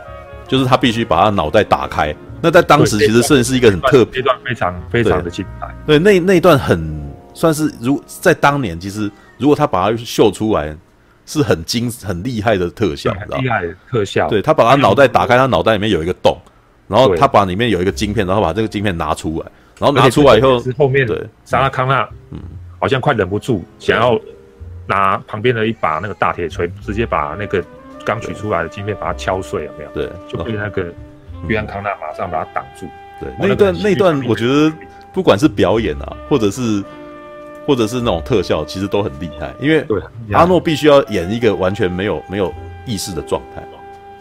[0.53, 2.15] 就是他必须把他脑袋打开。
[2.39, 5.67] 那在当时其实算是一个很特别，非常非常的精彩。
[5.83, 10.77] 对，那那一段很算是如在当年，其实如果他把它秀出来，
[11.25, 14.29] 是很精很厉害的特效，很厉害的特效。
[14.29, 16.37] 对，他把他脑袋打开，他脑袋里面有一个洞，
[16.87, 22.39] 然后他把里面有一个晶片，然后把这个晶片拿出来，然后拿出来以后，是后面对莎拉康纳，嗯，
[22.79, 24.19] 好像快忍不住想要
[24.85, 27.63] 拿旁边的一把那个大铁锤，直接把那个
[28.05, 29.89] 刚取出来的晶片把它敲碎，有没有？
[29.91, 30.91] 对，就被那个。
[31.49, 32.87] 约翰康纳马上把它挡住。
[33.19, 34.71] 对，那一段那一段，我觉得
[35.11, 36.81] 不管是表演啊，或者是
[37.67, 39.53] 或者是那种特效，其实都很厉害。
[39.59, 39.85] 因为
[40.31, 42.49] 阿诺必须要演一个完全没有没有
[42.85, 43.61] 意识的状态。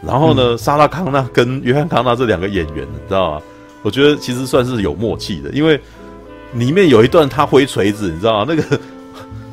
[0.05, 3.43] 然后呢，莎拉康纳跟约翰康纳这两个演员，你知道吗？
[3.83, 5.80] 我觉得其实算是有默契的，因为
[6.55, 8.47] 里面有一段他挥锤子，你知道吗？
[8.49, 8.80] 那个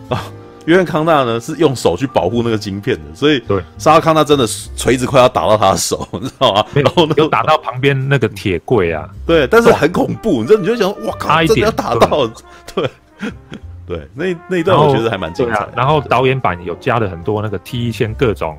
[0.10, 0.24] 啊。
[0.70, 4.46] 约翰康纳呢是用手去保护那个晶片的，所以对莎拉康纳真的
[4.76, 6.64] 锤子快要打到他的手， 你知道吗？
[6.76, 12.28] 然后呢，有打到旁边那个铁柜啊，对，但是很恐怖，你知道，你就想，哇靠，真的要打到，
[12.76, 12.88] 对，
[13.88, 15.68] 对，那那一段我觉得还蛮精彩。
[15.76, 18.56] 然后导演版有加了很多那个 T 100各种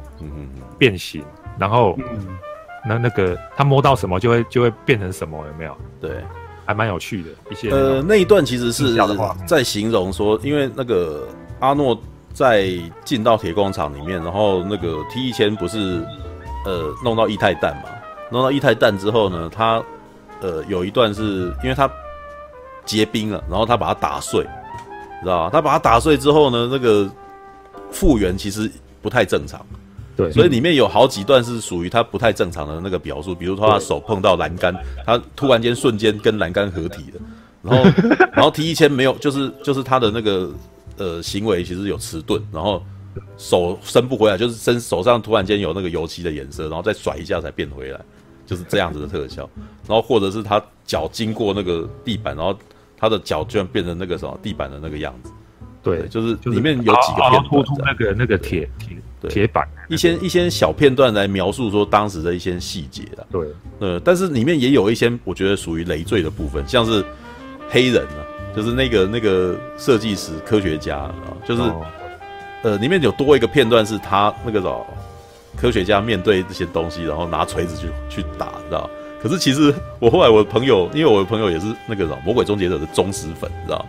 [0.76, 1.22] 变形，
[1.60, 1.96] 然后
[2.84, 5.76] 那那个他摸到什么就会就会变成什么，有没有？
[6.00, 6.10] 对，
[6.66, 7.70] 还蛮有趣的一些。
[7.70, 8.96] 呃，那一段其实是
[9.46, 11.28] 在形容说，因为那个。
[11.60, 11.98] 阿诺
[12.32, 12.70] 在
[13.04, 16.04] 进到铁工厂里面，然后那个 T 一千不是
[16.64, 17.82] 呃弄到液态氮嘛？
[18.30, 19.82] 弄到液态氮之后呢，他
[20.40, 21.90] 呃有一段是因为他
[22.84, 24.42] 结冰了，然后他把它打碎，
[25.22, 25.50] 知道吧？
[25.52, 27.10] 他把它打碎之后呢，那个
[27.90, 28.70] 复原其实
[29.02, 29.60] 不太正常，
[30.16, 37.20] 对，所以里面有好几段是属于他不太正常的那个表述，比如说他手碰到栏杆，他突然间瞬间跟栏杆合体了，
[37.62, 37.90] 然后
[38.32, 40.50] 然后 T 一千没有，就是就是他的那个。
[41.00, 42.84] 呃，行为其实有迟钝，然后
[43.38, 47.98] 手伸不回来，就是伸手上突然间有那个油漆的颜色，然后再甩一下才变回来，
[48.44, 49.48] 就是这样子的特效。
[49.88, 52.54] 然后或者是他脚经过那个地板，然后
[52.98, 55.32] 他的脚居然变成那个什么地板的那个样子。
[55.82, 63.24] 对，对，就是里面有几个片段，那个那个铁铁铁板，一些一些小片段来描述说当时的一些细节啊。
[63.32, 63.48] 对，
[63.78, 67.02] 呃，但是里面也有一些我觉得属于累赘的部分，像是
[67.70, 68.20] 黑人啊。
[68.54, 71.14] 就是那个那个设计师科学家啊，
[71.46, 71.62] 就是
[72.62, 74.86] 呃，里面有多一个片段是他那个什么
[75.56, 78.88] 科学家面对这些东西，然后拿锤子去去打，知道？
[79.22, 83.84] 可是其实我后来我的朋友，因为我的朋友也是那个什么魔鬼终结者的忠实粉，知道？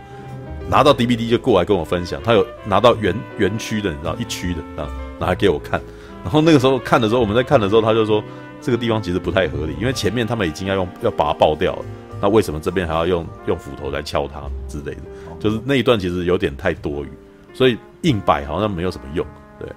[0.68, 4.88] 拿到 DVD 就过来跟我分享，他有拿到原原区的，你知道一区的啊，
[5.18, 5.80] 拿来给我看。
[6.22, 8.22] 然后那个时候看的时候，我们在看的时候，他就说
[8.60, 11.84] 这个地方其实不太合理，因为前面他们已经要用要把它爆掉了。
[12.22, 15.02] 那为什么这边还要用用斧头来敲它之类的？
[15.40, 17.08] 就是那一段其实有点太多余，
[17.52, 19.26] 所以硬摆好像没有什么用。
[19.58, 19.68] 对，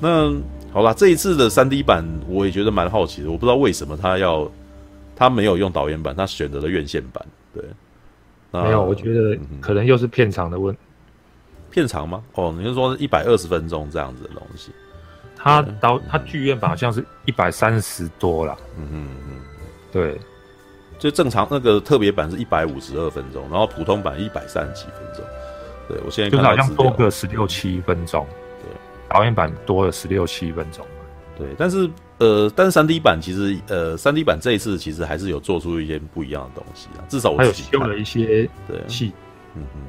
[0.00, 0.34] 那
[0.72, 4.50] 好啦，这一次的三 D 版我也觉得蛮好奇的，我不知道为什么他要
[5.14, 7.24] 他没有用导演版，他选择了院线版。
[7.54, 7.62] 对，
[8.50, 10.80] 没有，我觉得可能又是片长的问题。
[11.70, 12.20] 片长吗？
[12.34, 14.72] 哦，你是说一百二十分钟这样子的东西？
[15.36, 18.56] 他导他剧院版好像是一百三十多啦。
[18.76, 19.36] 嗯嗯嗯，
[19.92, 20.18] 对。
[20.98, 25.24] 就正常那个特别版是一百五十二分钟，然后普通版一百三十几分钟。
[25.88, 28.26] 对，我现在就是好像多个十六七分钟。
[28.62, 28.70] 对，
[29.08, 30.84] 导演版多了十六七分钟。
[31.38, 31.88] 对，但是
[32.18, 37.04] 呃，但是三 D 版其实呃，三 D 版这一次其实还是有做出一些不一样的东西啊。
[37.08, 39.12] 至少我有修了一些对戏。
[39.54, 39.82] 嗯嗯。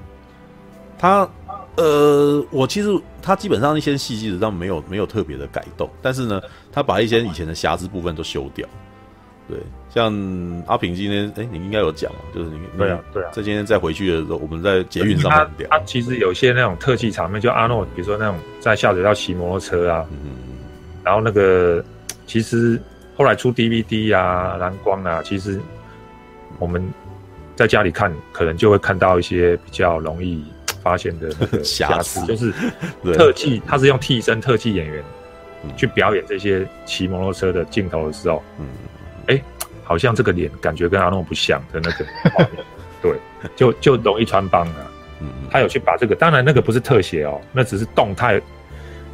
[0.99, 1.29] 他
[1.77, 2.89] 呃，我其实
[3.21, 6.41] 他基本上一些细节上没有没有特别的改动，但是呢，
[6.71, 8.67] 他把一些以前的瑕疵部分都修掉。
[9.47, 9.57] 对，
[9.89, 10.13] 像
[10.67, 15.69] 阿平今天，哎、欸，你应该有讲，就是你对啊对啊，在今天再回去的时候，我们在捷运上面聊。
[15.69, 20.31] 他其实有些那种特技场面，就阿诺，比如说那种在下水道骑摩托车啊，嗯，
[21.03, 21.83] 然后那个
[22.25, 22.77] 其实
[23.15, 25.59] 后来出 DVD 啊、蓝光啊，其实
[26.59, 26.85] 我们
[27.55, 30.43] 在家里看，可能就会看到一些比较容易
[30.83, 32.51] 发现的那个 瑕疵，就是
[33.15, 35.03] 特技，他是用替身特技演员。
[35.75, 38.67] 去表演这些骑摩托车的镜头的时候，嗯，
[39.87, 42.05] 好像这个脸感觉跟阿诺不像的那个，
[43.01, 43.13] 对，
[43.55, 44.91] 就就容易穿帮啊。
[45.21, 48.39] 嗯，他有去把这个，当然那个不是特写哦，那只是动态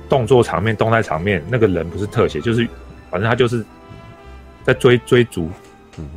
[0.10, 2.68] 动作场面、动态场面，那个人不是特写，就是
[3.12, 3.64] 反正他就是
[4.64, 5.50] 在追追逐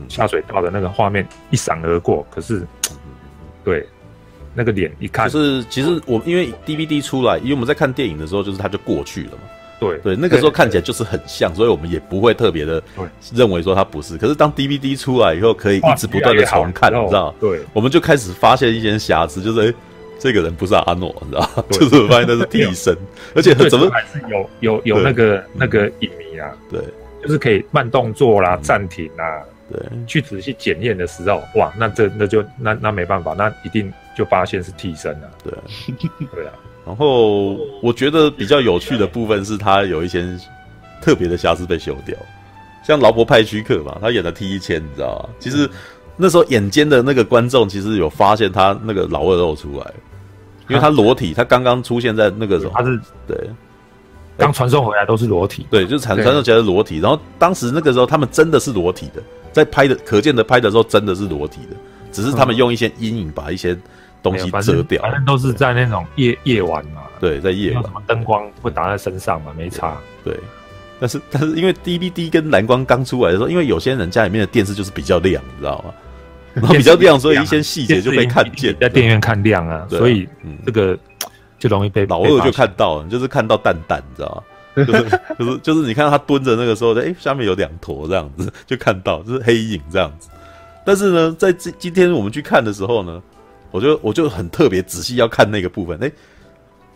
[0.09, 2.67] 下水道的那个画面一闪而过，可是，
[3.63, 3.87] 对，
[4.55, 9.43] 那个脸一看，就是其实我因为 DVD 出来，因为我们在看电影的时候，就是他就过去了嘛。
[9.79, 12.83] 对对，那个时候看起来就是很像，所以我们也不会特别的
[13.35, 14.17] 认为说它不是。
[14.17, 17.35] 可是当 DVD 出来以后，可以一直不断的重看，你知道？
[17.41, 19.75] 对，我们就开始发现一些瑕疵，就是哎，
[20.19, 21.65] 这个人不是阿诺，你知道？
[21.71, 22.97] 就是我发现那是替身，
[23.37, 26.51] 而且怎么还是有有有那个那个影迷啊？
[26.71, 26.81] 对，
[27.23, 35.31] 就是可以慢动作啦、暂停啦，对，去仔细检验的时候，哇，那这那就那那没办法，那一定就发现是替身了。
[35.45, 35.53] 对，
[36.35, 36.53] 对啊。
[36.87, 40.25] 然后我觉得比较有趣的部分是他有一些
[41.03, 42.17] 特别的瑕疵被修掉，
[42.87, 45.29] 像劳勃派屈克嘛，他演的 T-1000，你知道吗？
[45.41, 45.69] 其实
[46.17, 49.93] 那时候眼尖的那个观众其实有发现他那个老二露出来，
[50.69, 53.37] 因为他裸体，他刚刚出现在那个时候，他是对，
[54.37, 57.01] 刚传送回来都是裸体，对，就是传传送起来是裸体。
[57.01, 59.21] 然后当时那个时候他们真的是裸体的，
[59.53, 61.77] 在拍的可见的拍的时候真的是裸体的，
[62.13, 63.77] 只是他们用一些阴影把一些。
[64.31, 67.03] 东西遮掉，反正都是在那种夜夜晚嘛。
[67.21, 69.97] 对，在夜晚，什么灯光会打在身上嘛，没差。
[70.25, 70.39] 对，
[71.01, 75.95] 但是但是因为 DVD 跟蓝光刚出来的时候，因为有些人家里面的电视就是比较亮，你知道吗？
[76.55, 78.77] 然后比较亮，所以一些细节就被看见。
[78.81, 80.29] 在电影院看亮啊，所以
[80.65, 80.99] 这个
[81.59, 84.43] 就容易被老二就看到，就是看到蛋蛋，你知道吗？
[84.85, 90.29] 就是就是就是你看到他蹲着那个时候，哎，下面有两坨这样子，就看到就是黑影这样子。
[90.85, 93.23] 但是呢，在今今天我们去看的时候呢。
[93.77, 96.11] 我就我就很特别仔细要看那个部分，哎、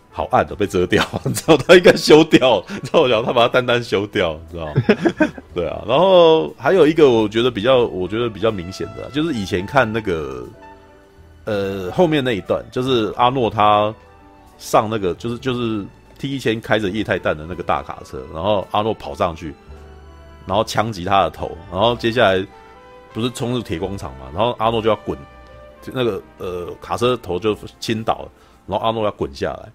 [0.09, 4.73] 好暗的被遮掉， 你知道他应该修掉，你知道我讲他把它单单修掉，你知道
[5.53, 10.43] 对啊，然后还有一个我觉得比较我觉得比较明显的，就是以前看那个
[11.45, 13.93] 呃后面那一段，就是阿诺他
[14.57, 15.85] 上那个就是就是
[16.19, 19.53] T1000 开着液态弹的那个大卡车，然后阿诺跑上去，
[20.47, 22.43] 然后枪击他的头，然后接下来
[23.13, 25.15] 不是冲入铁工厂嘛，然后阿诺就要滚。
[25.93, 28.31] 那个呃，卡车头就倾倒了，
[28.67, 29.71] 然后阿诺要滚下来。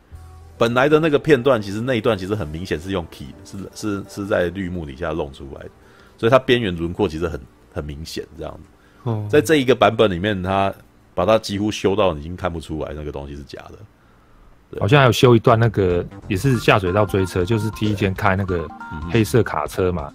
[0.58, 5.70] 本来的那个片段，其实那一段其实很明显是用 key 是是是在绿幕底下弄出来的，
[6.16, 7.38] 所以它边缘轮廓其实很
[7.74, 9.10] 很明显这样子。
[9.10, 10.72] 哦，在这一个版本里面，它
[11.14, 14.80] 把它几乎修到已经看不出来那个东西是假的。
[14.80, 18.66] 好像还有修一段，那个也是下水道追车，就是 T1000 开那个
[19.10, 20.10] 黑色卡车嘛，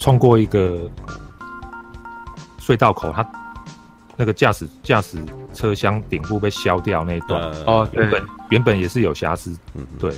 [0.00, 0.90] 冲过一个
[2.58, 3.43] 隧道口，它。
[4.16, 5.18] 那个驾驶驾驶
[5.52, 7.42] 车厢顶部被削掉那一段。
[7.66, 10.12] 哦，原本原本也是有瑕疵，嗯，对，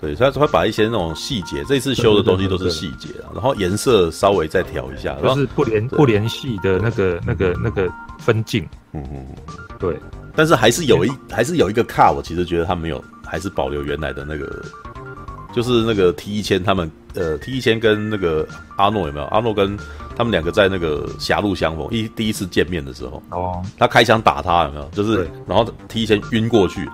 [0.00, 9.26] 对，他会把一些那种细节，这次修的东西都是细节啊，然后颜色稍微再调一下，就是不连不连续的那个那个那个分镜，嗯嗯，
[9.78, 9.96] 对，
[10.34, 14.62] 但是还是有一还是有一个卡，我其实觉得他没有，还是保留原来的那个，
[15.52, 18.46] 就是那个 T1000 他们呃 T1000 跟那个
[18.76, 19.26] 阿诺有没有？
[19.26, 19.76] 阿诺跟
[20.16, 24.88] 他们两个在那个狭路相逢一第一次见面的时候，哦，他开枪打他有没有？
[24.92, 26.88] 就是然后 T1000 晕过去，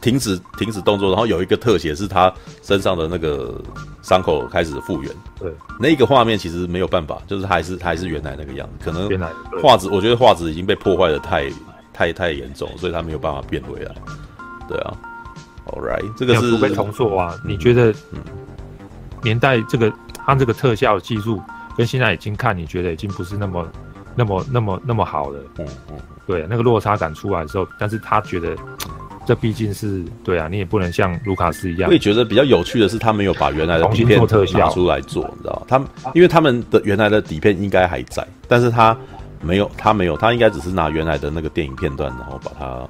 [0.00, 2.32] 停止停止动作，然后有一个特写是他
[2.62, 3.60] 身上的那个
[4.02, 5.12] 伤口开始复原。
[5.38, 9.08] 对，那个画面其实没有办法，就是还是还是原来那个样子，可能
[9.62, 11.50] 画质我觉得画质已经被破坏的太
[11.92, 13.94] 太太严重，所以他没有办法变回来。
[14.68, 14.92] 对啊
[15.66, 17.34] ，All right，这个是除非重做啊？
[17.44, 18.20] 你觉得嗯，
[19.22, 19.92] 年代这个
[20.26, 21.42] 按这个特效技术？
[21.76, 23.64] 跟现在已经看，你觉得已经不是那么、
[24.16, 25.38] 那么、那么、那么好了。
[25.58, 25.96] 嗯嗯，
[26.26, 28.56] 对，那个落差感出来的时候，但是他觉得
[29.24, 31.88] 这毕竟是对啊，你也不能像卢卡斯一样。
[31.88, 34.20] 我也觉得比较有趣的是，他没有把原来的底片
[34.54, 35.78] 拿出来做，你知道他
[36.14, 38.98] 因为他们的原来的底片应该还在，但是他
[39.40, 42.84] 没有，他没有，他应该只是拿原来的那个电影片段，然后把它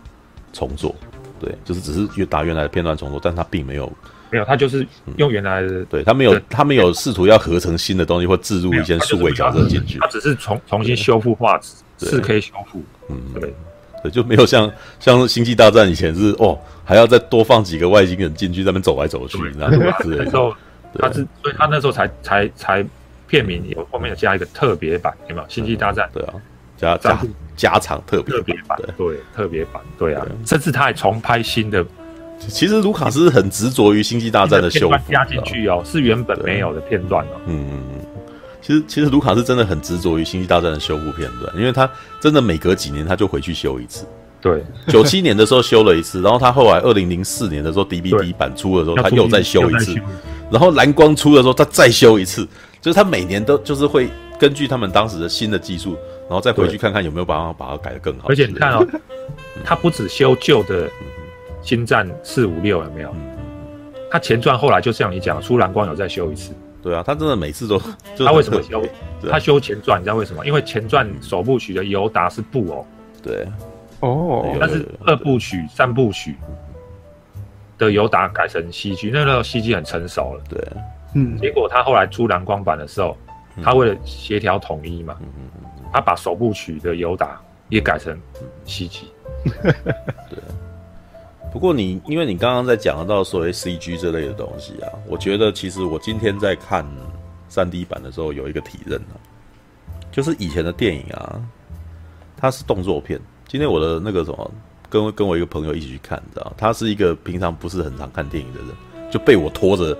[0.54, 0.94] 重做。
[1.38, 3.92] 对，就是只是打原来的片段重做，但他并没有。
[4.30, 13.54] 没有，他就是用原来的，嗯、对他没有，他没有试图要合成新的东西或置入一些数位角色进去，他只是重重新修复画质，四 K 修复，嗯，对，
[14.02, 14.70] 对，就没有像
[15.00, 20.24] 像星际大战以前是哦，还要再多放几个外星人进去，在那边走来走去，然后之类的。
[20.24, 20.54] 那时候
[20.98, 22.84] 他是，所以他那时候才才才
[23.26, 25.48] 片名有后面有加一个特别版，有没有？
[25.48, 26.34] 星际大战，对啊，
[26.76, 27.18] 加加
[27.56, 31.84] 加长特别特别版，对，特别版，对啊，甚至他还重拍新的。
[32.38, 37.40] 其实卢卡斯很执着于星际大战的修复加进去哦，是原本没有的片段哦。
[37.46, 38.24] 嗯嗯嗯，
[38.62, 44.06] 其实其实卢卡斯真的很执着于星际大战的修复片段，因为他真的每隔几年他就回去修一次。
[44.40, 49.96] 对，九七年的时候修了一次，然后他后来二零零四年的时候 DVD 版出的时候，他又再修一次，
[50.50, 52.46] 然后蓝光出的时候他再修一次，
[52.80, 54.08] 就是他每年都就是会
[54.38, 55.96] 根据他们当时的新的技术，
[56.28, 58.28] 然后再回去看看有没有办法把它改得更好。
[58.28, 58.86] 而且你看哦，
[59.64, 60.88] 他不止修旧的。
[61.68, 63.14] 星战四五六有没有？
[64.10, 66.54] 他前传后来就像你讲，出蓝光有再修一次。
[66.82, 67.78] 对啊，他真的每次都。
[68.24, 68.82] 他为什么修？
[69.30, 70.46] 他修前传，你知道为什么？
[70.46, 72.86] 因为前传首部曲的尤达是布偶。
[73.22, 73.46] 对。
[74.00, 74.56] 哦。
[74.58, 76.36] 但是二部曲、三部曲
[77.76, 80.42] 的尤达改成 CG，那时候 CG 很成熟了。
[80.48, 80.66] 对。
[81.16, 81.36] 嗯。
[81.36, 83.14] 结果他后来出蓝光版的时候，
[83.62, 85.18] 他为了协调统一嘛，
[85.92, 87.38] 他把首部曲的尤达
[87.68, 88.18] 也改成
[88.64, 89.02] CG。
[89.52, 90.38] 对。
[91.50, 96.86] 不过你，因为你刚刚在讲到所谓 CG 这类的东西啊，我觉得其实我今天在看
[97.50, 99.16] 3D 版的时候有一个体认啊，
[100.12, 101.40] 就是以前的电影啊，
[102.36, 103.18] 它是动作片。
[103.46, 104.50] 今天我的那个什么，
[104.90, 109.96] 跟跟我一个朋友一起去看，你知道，他是一个平常不是很常看电影的人，就被我拖着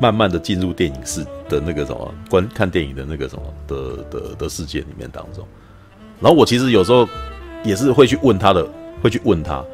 [0.00, 5.46] 慢慢的进入电影室的那个什么观看电影的那个什么的的的世界里面当中。
[6.20, 7.08] 然后我其实有时候
[7.62, 8.68] 也是会去问他的，
[9.00, 9.64] 会去问他。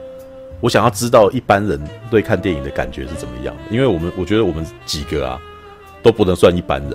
[0.61, 1.81] 我想要知道一般人
[2.11, 3.55] 对看电影的感觉是怎么样。
[3.57, 5.39] 的，因为我们我觉得我们几个啊
[6.03, 6.93] 都不能算一般人，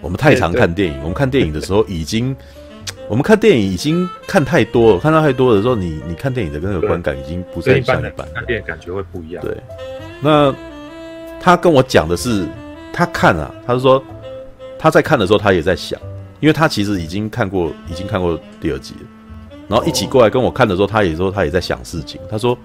[0.00, 2.34] 我们太常看电影，我们看电影的时候已经，
[3.08, 9.44] 我们看电影已经看太多了，看到太多的时候，你你看电影的那个观感已经不是很像一般，看电影感觉会不一样。
[9.44, 9.56] 对，
[10.20, 10.54] 那
[11.40, 12.46] 他跟我讲的是，
[12.92, 14.02] 他看啊，他是说
[14.78, 16.00] 他在看的时候，他也在想，
[16.40, 19.06] 因为他其实已经看过，已经看过第二集了，
[19.68, 22.58] 然后一起过来跟我看的时候，他也说他也在想事情，他说。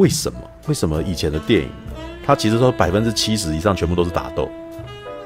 [0.00, 0.40] 为什么？
[0.66, 1.68] 为什么以前的电影，
[2.24, 4.48] 它其实说百分之七十以上全部都是打斗，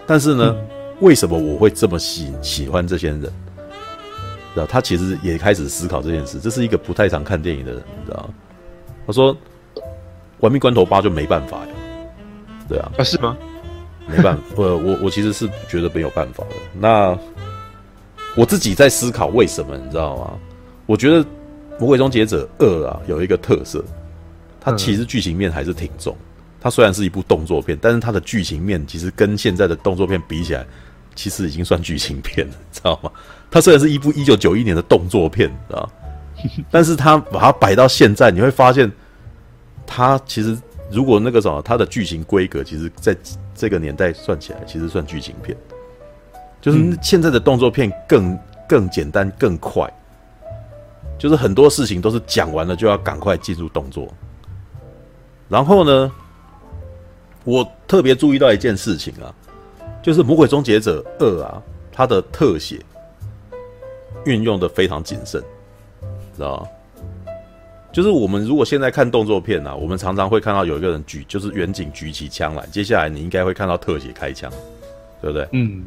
[0.04, 0.66] 但是呢，嗯、
[1.00, 3.22] 为什么我会这么喜喜欢这些人？
[4.56, 6.40] 然后他其实也开始思考这件事。
[6.40, 8.34] 这是一个不太常看电影的人，你知道吗？
[9.06, 9.36] 他说
[10.40, 11.68] ：“玩命关头八就没办法呀。”
[12.68, 13.36] 对啊，啊是吗？
[14.08, 16.56] 没办法， 我我我其实是觉得没有办法的。
[16.72, 17.16] 那
[18.36, 20.32] 我自己在思考为什么，你知道吗？
[20.86, 21.24] 我觉得
[21.78, 23.84] 《魔鬼终结者二》啊有一个特色。
[24.64, 26.16] 它其实剧情面还是挺重，
[26.58, 30.64] 它虽然是一部动作片，但是它的剧情面其实跟现在的动作片比起来，
[31.14, 33.10] 其实已经算剧情片了，知道吗？
[33.50, 35.90] 它虽然是一部一九九一年的动作片，知道，
[36.72, 38.90] 但是它把它摆到现在，你会发现，
[39.86, 40.58] 它其实
[40.90, 43.14] 如果那个什么，它的剧情规格，其实在
[43.54, 45.54] 这个年代算起来，其实算剧情片，
[46.62, 49.86] 就是现在的动作片更更简单更快，
[51.18, 54.12] 就是很多事情都是讲完了就要赶快进入动作。
[55.54, 56.10] 然后呢，
[57.44, 59.32] 我特别注意到一件事情啊，
[60.02, 62.80] 就是《魔鬼终结者二》啊，它的特写
[64.24, 65.40] 运用的非常谨慎，
[66.34, 66.66] 知道吗？
[67.92, 74.50] 就是我们如果现在看动作片啊，我们常常会看到有一个人举，就是远景举起枪来，接下来你应该会看到特写开枪，
[75.22, 75.48] 对不对？
[75.52, 75.84] 嗯。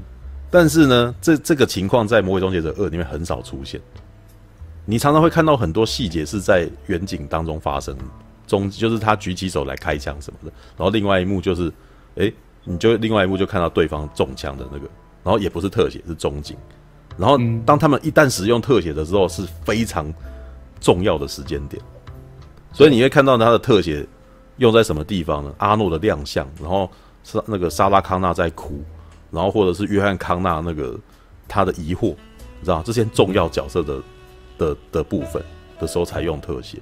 [0.49, 3.81] 但是呢，这这个情况在《魔鬼终结者二》里面很少出现，
[4.85, 8.03] 你常常会看到很多细节是在远景当中发生的。
[8.47, 11.67] 中就是他举起手来开枪什么的，然后另外一幕就是，
[12.15, 12.33] 哎、欸，
[12.63, 14.87] 你就另外一幕就看到对方中枪的那个，
[15.23, 16.55] 然后也不是特写，是中景，
[17.17, 20.11] 然后当他们一旦使用特写的时候是非常
[20.79, 21.81] 重要的时间点，
[22.71, 24.07] 所以你会看到他的特写
[24.57, 25.53] 用在什么地方呢？
[25.57, 26.89] 阿诺的亮相，然后
[27.23, 28.81] 是那个莎拉康纳在哭，
[29.29, 30.97] 然后或者是约翰康纳那个
[31.47, 32.15] 他的疑惑，
[32.59, 34.01] 你知道这些重要角色的
[34.57, 35.43] 的的部分
[35.79, 36.81] 的时候才用特写。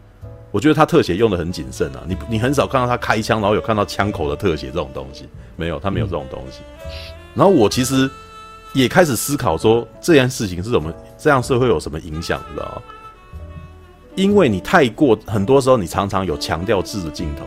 [0.55, 5.27] 我觉得他特写用的很谨慎啊，你你很少看到他开枪，然后有看到枪口的特写这种东西，
[5.57, 6.61] 没有，他没有这种东西。
[7.33, 8.09] 然后我其实
[8.71, 12.81] 也开始思考说，这件事情是怎么，这样是会有什么影响，你知道吗？
[14.15, 17.43] 因为你太过，很多时候你常常有强调字的镜头，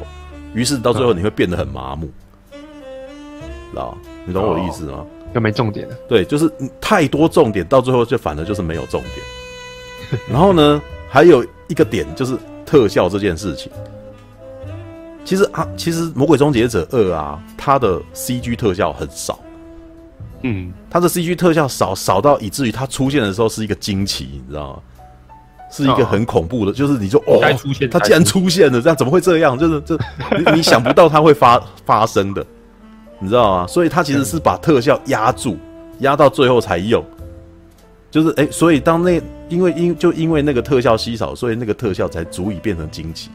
[0.53, 2.11] 于是到最后你会变得很麻木，
[2.51, 3.97] 知道？
[4.27, 5.07] 你懂我的意思吗？
[5.33, 5.95] 又没重点了。
[6.07, 10.21] 对，就是太多重点，到最后就反而就是没有重点。
[10.31, 12.37] 然后呢，还有一个点就是。
[12.69, 13.73] 特效这件事情，
[15.25, 19.39] 其实啊，其实《魔鬼终结者二》啊，它的 CG 特效很少，
[20.43, 24.83] 嗯，它的 CG 特效少少到以至于它出现的时候是一个惊奇，你知道吗？
[25.71, 27.41] 是一个很恐怖的，哦、就是你说哦，
[27.91, 29.59] 它竟然出现了，这样怎么会这样？
[29.59, 29.99] 就是这
[30.37, 32.45] 你你想不到它会发发生的，
[33.19, 33.66] 你知道吗？
[33.66, 35.57] 所以它其实是把特效压住，
[36.01, 37.03] 压到最后才用，
[38.11, 43.31] 就是哎、欸，所以当那因为因就因为那个特效稀少，所以那个特效才足以变成惊奇，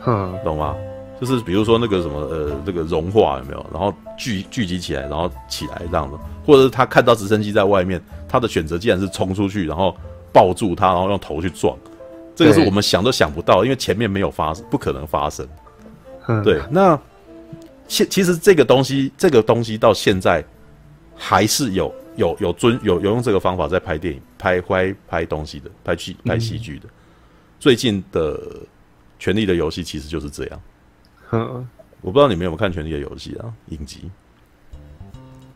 [0.00, 0.74] 哼，懂吗？
[1.20, 3.64] 就是比如说那个什么呃，这个融化有没有？
[3.72, 9.96] 然后聚聚集起来，然后起来这样的，或者是他看到直升机在外面，他的选择竟然是冲出去，然后
[10.32, 11.74] 抱住他，然后用头去撞，
[12.34, 15.46] 这个是我们想都想不到，因为前面没有发生，不可能发生。
[16.42, 16.98] 对，那
[17.86, 20.44] 现其实这个东西，这个东西到现在
[21.16, 26.88] 还是有有有尊有有用这个方法在拍电影、拍拍拍东西的，拍戏拍戏剧的。
[27.58, 28.38] 最近的
[29.18, 30.60] 《权力的游戏》其实就是这样。
[31.32, 31.66] 嗯，
[32.00, 33.52] 我不知道你们有没有看《权力的游戏》啊？
[33.70, 34.10] 影集，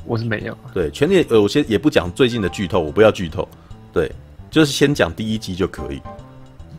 [0.04, 0.56] 我是没有。
[0.72, 3.46] 对，《权力》呃，我先也不讲最近的剧透，我不要剧透。
[3.92, 4.10] 对，
[4.50, 6.00] 就是先讲第一季就可以。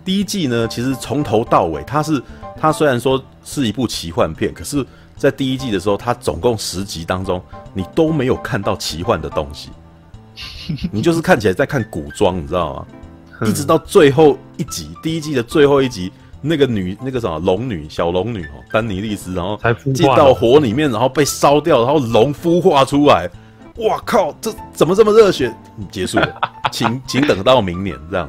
[0.03, 2.21] 第一季呢，其实从头到尾，它是
[2.57, 4.83] 它虽然说是一部奇幻片，可是，
[5.19, 7.39] 在第一季的时候，它总共十集当中，
[7.73, 9.69] 你都没有看到奇幻的东西，
[10.91, 12.85] 你就是看起来在看古装，你知道吗？
[13.45, 16.11] 一直到最后一集，第一季的最后一集。
[16.41, 19.59] 那个女，那个什么龙女，小龙女哦，丹尼利斯，然后
[19.93, 23.29] 进到火里面，然后被烧掉，然后龙孵化出来，
[23.75, 25.53] 哇靠，这怎么这么热血？
[25.91, 26.33] 结束了，
[26.71, 28.25] 请 请等到明年这样。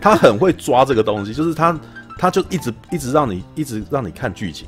[0.00, 1.78] 他很会抓这个东西，就是他
[2.18, 4.66] 他就一直一直让你一直让你看剧情，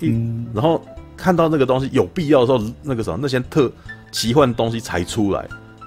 [0.00, 0.08] 一
[0.52, 0.84] 然后
[1.16, 3.70] 看到那个东西有必要的时候，那个什么那些特
[4.12, 5.46] 奇幻东西才出来。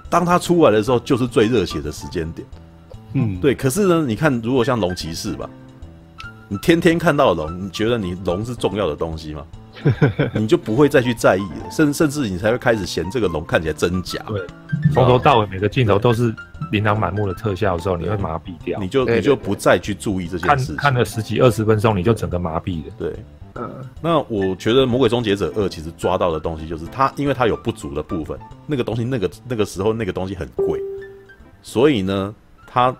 [0.10, 2.48] 当它出来的时候，就是最热血的时间点。
[3.14, 3.54] 嗯，对。
[3.54, 5.50] 可是呢，你看，如果像龙骑士吧。
[6.52, 9.46] 你天天看到龙，你觉得你龙是重要的东西吗？
[10.34, 14.20] 你就不会再去在意了，甚甚至你才会开始嫌这个龙看起来真假。
[14.28, 14.42] 对，
[14.92, 16.34] 从头到尾每个镜头都是
[16.72, 20.76] 琳琅满目的特效的时候，你会麻痹掉，你就你就不再去注意这些事情。
[20.76, 22.92] 看看了十几二十分钟，你就整个麻痹了。
[22.98, 23.16] 对，
[23.60, 23.90] 嗯。
[24.02, 30.80] 那我觉得《魔鬼终结者二》其实抓到的东西就是它，因为它有不足的部分，那个东西那个那个时候那个东西很贵，
[31.62, 32.34] 所以呢，
[32.66, 32.96] 它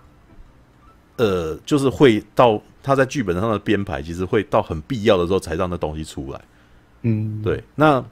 [1.18, 2.62] 呃就是会到。
[2.82, 6.42] 他在剧本上的编排，其实会到很必要的时候才让那东西出来。
[7.02, 7.62] 嗯，对。
[7.76, 8.04] 那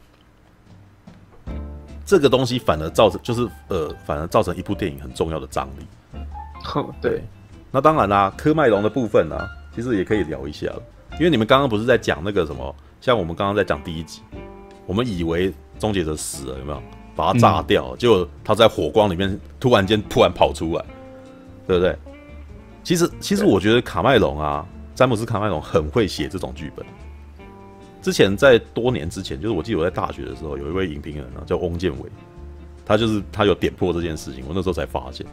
[2.06, 6.20] 这个东西反而造成，就是呃，反而造成一部电影很重要的张力。
[6.76, 7.24] 哦，对。
[7.72, 10.70] 那当然啦，科麦隆的部分呢、啊，其实也可以聊一下，
[11.20, 14.22] 因为你们刚刚不是在讲那个什么，像我们刚刚在讲第一集，
[14.86, 16.82] 我们以为终结者死了，有没有？
[17.15, 20.86] 把它炸掉，嗯、结果他在火光里面突然间突然跑出来，
[21.65, 21.97] 对不对？
[22.84, 24.63] 其实，其实我觉得卡麦隆啊，
[24.93, 26.86] 詹姆斯卡麦隆很会写这种剧本。
[28.03, 32.07] 之前在多年之前，就是我记得我在大学的时候，有一位影评人啊，叫翁建伟，
[32.86, 35.26] 他就是他有点破这件事情，我那时候才发现，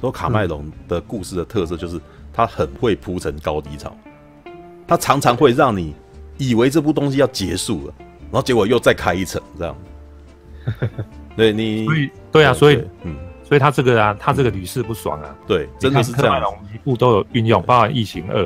[0.00, 2.00] 说卡麦隆的故事的特色就是
[2.32, 3.92] 他很会铺成高低潮，
[4.92, 5.94] 他常常会让你
[6.36, 7.94] 以为这部东西要结束了，
[8.30, 9.76] 然后结果又再开一层这样。
[11.34, 13.16] 对你，对啊，所以嗯。
[13.44, 15.36] 所以他这个啊，他这个屡试不爽啊。
[15.46, 16.42] 对，真的是这样。
[16.74, 18.42] 一部都有运用，包含《异形二》，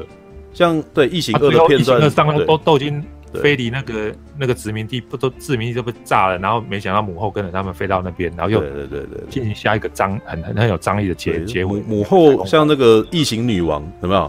[0.52, 11.80] 像对《异形二》的片段，上都都都已经飞离那个那个殖民地，不都殖民地都被炸了，然后没想到母后跟着他们飞到那边，然后又对对对对进行下一个张很很很有张力的结结尾。
[11.82, 14.28] 母后像那个异形女王有没有？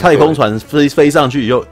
[0.00, 1.64] 太空船飞飞上去以后。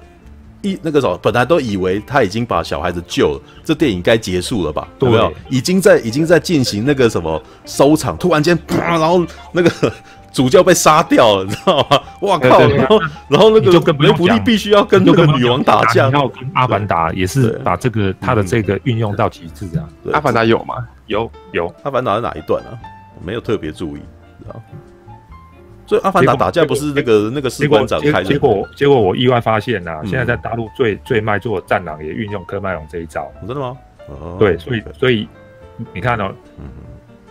[0.60, 4.88] 一那个时候本来都以为他已经把小孩子救了，这电影该结束了吧？
[4.98, 5.32] 对，有没有？
[5.48, 9.70] 已经在已经在进行那个什么收场，突然间啪，然后那个
[10.34, 12.00] 主教被杀掉了，你知道吗？
[12.22, 12.58] 哇靠！
[12.66, 19.88] 然后然后那个梅普利必须要跟那个女王打架，然后跟阿凡达也是把这个他的这个运用到极致啊。
[20.12, 20.74] 阿凡达有吗？
[21.06, 21.72] 有有。
[21.84, 22.74] 阿凡达在哪一段啊？
[23.16, 24.00] 我没有特别注意，
[24.40, 24.60] 知道。
[25.88, 28.24] 所以阿凡达打架不是那个那个士官长开的。
[28.24, 33.32] 结果结果我意外发现呐，现在在大陆最最卖座的战狼也运用科麦隆这一招。
[33.46, 33.76] 真的吗？
[34.38, 35.26] 对，所以所以
[35.94, 36.30] 你看哦，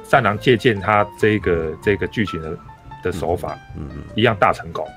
[0.03, 2.57] 战狼借鉴他这个这个剧情的
[3.03, 4.87] 的手法，嗯嗯，一样大成功。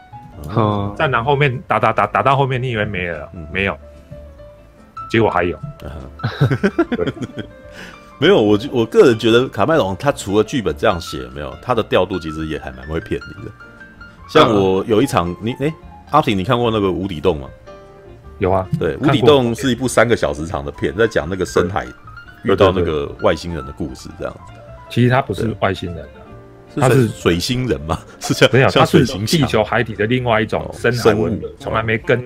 [0.97, 3.29] 战狼后面打打打打到后面，你以为没了？
[3.53, 3.77] 没有，
[5.11, 5.59] 结果还有。
[8.21, 13.51] 没有，我我个人觉得卡麦隆他除了剧本这样写，没有他的调度其实也还蛮会骗你的。
[14.29, 15.73] 像我有一场，你哎，
[16.11, 17.49] 阿平，你看过那个《无底洞》吗？
[18.39, 21.87] 有啊，对，《无底洞》是一部三个小时长的片，在讲那个深海
[22.45, 24.37] 遇到那个外星人的故事，这样。
[24.91, 26.21] 其实他不是外星人啊，
[26.77, 27.99] 他是水星人嘛？
[28.21, 28.53] 是这样？
[28.53, 32.23] 没有，他是地球海底的另外一种深海文明，从来没跟。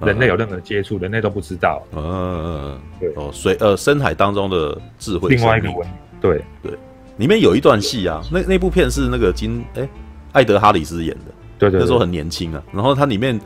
[0.00, 1.82] 人类有任何接触，人类都不知道。
[1.92, 5.96] 嗯嗯嗯，对哦，水呃深海当中的智慧，另外一个文明。
[6.20, 6.72] 对对，
[7.16, 9.88] 里面有一段戏啊，那那部片是那个金哎
[10.32, 12.62] 艾德哈里斯演的，对对，那时候很年轻啊。
[12.72, 13.38] 然后他里面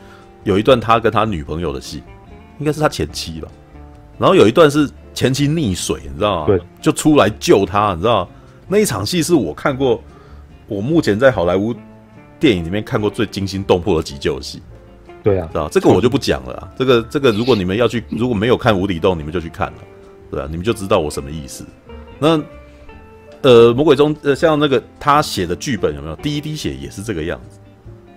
[0.45, 2.03] 有一段他跟他女朋友的戏，
[2.59, 3.49] 应该是他前妻吧。
[4.19, 6.47] 然后有一段是前妻溺水，你知道吗？
[6.47, 8.29] 对，就出来救他，你知道，
[8.67, 10.03] 那一场戏是我看过，
[10.67, 11.75] 我目前在好莱坞
[12.41, 14.63] 电影里面看过最惊心动魄的急救戏。
[15.29, 16.73] 对啊，知道这个我就不讲了。
[16.79, 19.79] 这个这个，如果你们要去，如果没有看《无底洞》，你们就去看了，
[20.31, 21.65] 对啊，你们就知道我什么意思。
[22.19, 22.41] 那
[23.43, 26.17] 呃，魔鬼中呃，像那个他写的剧本有没有？
[26.17, 27.59] 第一滴血也是这个样子。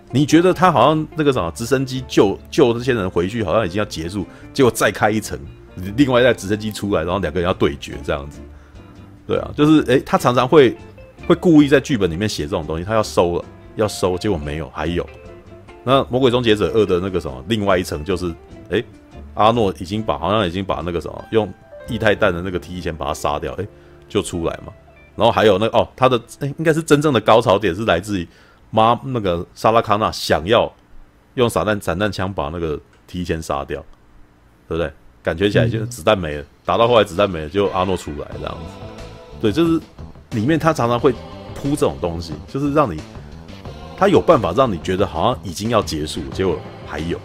[0.09, 5.39] 你觉得他好像那个什么直升机救救这些人回去，好像已经要结束，结果再开一层，
[5.95, 8.39] 另外一台直升机出来，然后两个人要对决这样子。
[9.27, 10.75] 对啊，就是诶，他常常会
[11.27, 13.45] 会故意在剧本里面写这种东西，他要收了，
[13.75, 15.07] 要收，结果没有，还有。
[15.83, 18.33] 那《魔鬼终结者二》的那个什么，另外一层就是，
[18.69, 18.83] 诶，
[19.33, 21.51] 阿诺已经把好像已经把那个什么用
[21.87, 23.67] 液态氮的那个 T 前把他杀掉，诶，
[24.07, 24.71] 就出来嘛。
[25.15, 28.27] 然后还有那、哦，他的诶，应该是真正的高潮点是来自于
[28.69, 30.71] 妈那个莎拉康纳想要
[31.33, 33.83] 用散弹散弹枪把那个 T 前杀掉，
[34.67, 34.91] 对不对？
[35.23, 38.59] 感觉起来就子弹没了，打到后来子弹没了，就阿诺出来这样子。
[39.39, 39.79] 对，就是
[40.31, 41.11] 里面他常常会
[41.53, 42.99] 铺这种东西，就是让你
[44.01, 47.19] 他有办法让你觉得好像已经要结束，结果还有，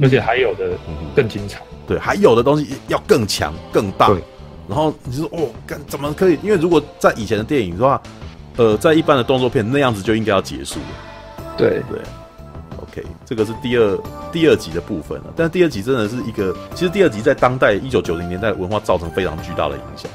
[0.00, 0.78] 而且还有的
[1.16, 1.60] 更精彩。
[1.84, 4.06] 对，还有的东西要更强更大。
[4.06, 4.22] 对，
[4.68, 6.38] 然后你说哦，干怎么可以？
[6.44, 8.00] 因为如果在以前的电影的话，
[8.56, 10.86] 呃，在一般的动作片那样子就应该要结束了。
[11.58, 11.98] 对对
[12.80, 13.98] ，OK，这个是第二
[14.30, 15.24] 第二集的部分了。
[15.34, 20.08] 但是第二集真的是一个，其实第二集在当代一九九零年代文化造成非常巨大的影响。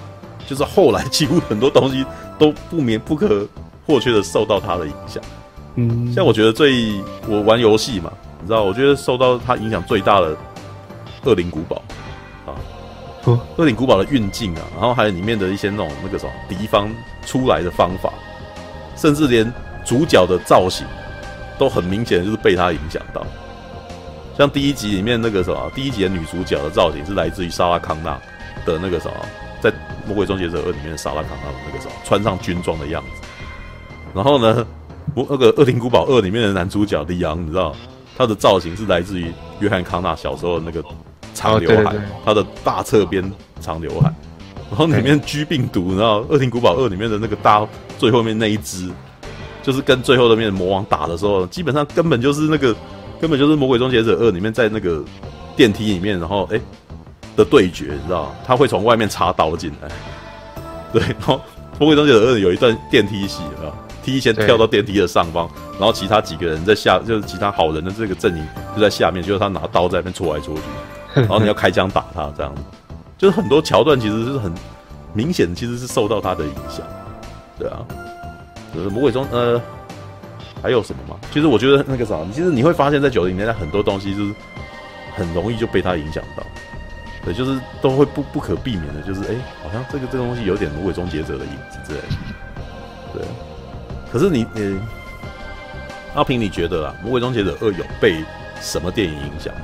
[0.47, 2.05] 就是后来几乎很多东西
[2.37, 3.45] 都不免不可
[3.85, 5.21] 或缺的受到它的影响，
[5.79, 8.11] 嗯，像我觉得最我玩游戏嘛，
[8.41, 10.35] 你知道，我觉得受到它影响最大的
[11.23, 11.81] 《恶灵古堡》
[12.49, 12.55] 啊，
[13.55, 16.89] 《恶灵古堡》的运镜啊，然后还有里面的一些那种那个什么敌方
[17.25, 18.11] 出来的方法，
[18.97, 19.51] 甚至连
[19.85, 20.85] 主角的造型
[21.57, 23.25] 都很明显就是被它影响到。
[24.37, 28.19] 像第一集里面那个什么，第一集的女主角的造型是来自于莎拉康纳
[28.65, 29.13] 的那个什么。
[29.61, 29.69] 在
[30.07, 33.27] 《魔鬼终结者二》里面的，莎拉康纳的那个什么穿上军装的样子，
[34.15, 34.65] 然后呢，
[35.15, 37.75] 魔那个《恶灵古堡二》里面的男主角李昂，你知道
[38.17, 40.83] 他的造型是来自于约翰康纳小时候的那个
[41.33, 44.13] 长刘海，哦、对对对，他的大侧边长刘海。
[44.69, 48.89] 然后里面 G 病毒，你知道《恶灵古堡二》里面的那个大最后面那一只，
[49.63, 52.75] 就是跟最后的面魔王打的时候，基本上根本就是那个
[53.19, 55.03] 根本就是《魔鬼终结者二》里面在那个
[55.55, 56.55] 电梯里面，然后哎。
[56.55, 56.61] 诶
[57.35, 59.87] 的对决，你知道他会从外面插刀进来，
[60.91, 61.01] 对。
[61.01, 61.35] 然后
[61.79, 63.43] 《魔鬼终结者二》有一段电梯戏，
[64.09, 70.61] 啊，T 先跳到电梯的上方，然后其他几个人在下，就是其他好人的这个阵营就在下面，就是他拿刀在那边戳来戳去，
[71.21, 72.61] 然后你要开枪打他，这样子，
[73.17, 74.51] 就是很多桥段其实是很
[75.13, 76.85] 明显，其实是受到他的影响，
[77.57, 77.85] 对啊。
[78.71, 79.59] 就是魔鬼中，呃，
[80.61, 81.19] 还有什么吗？
[81.31, 84.31] 其实我觉得那个啥，其实你会发现在九零年代很多东西就是
[85.15, 86.43] 很容易就被他影响到。
[87.25, 92.07] 对，就是都会不不可避免的，就是哎，好像这个这个东西有点魔鬼终结者的影子之类的。
[93.15, 93.23] 对，
[94.11, 94.79] 可是你你
[96.15, 98.23] 阿平，你觉得啦，魔鬼终结者二有被
[98.61, 99.63] 什么电影影响吗？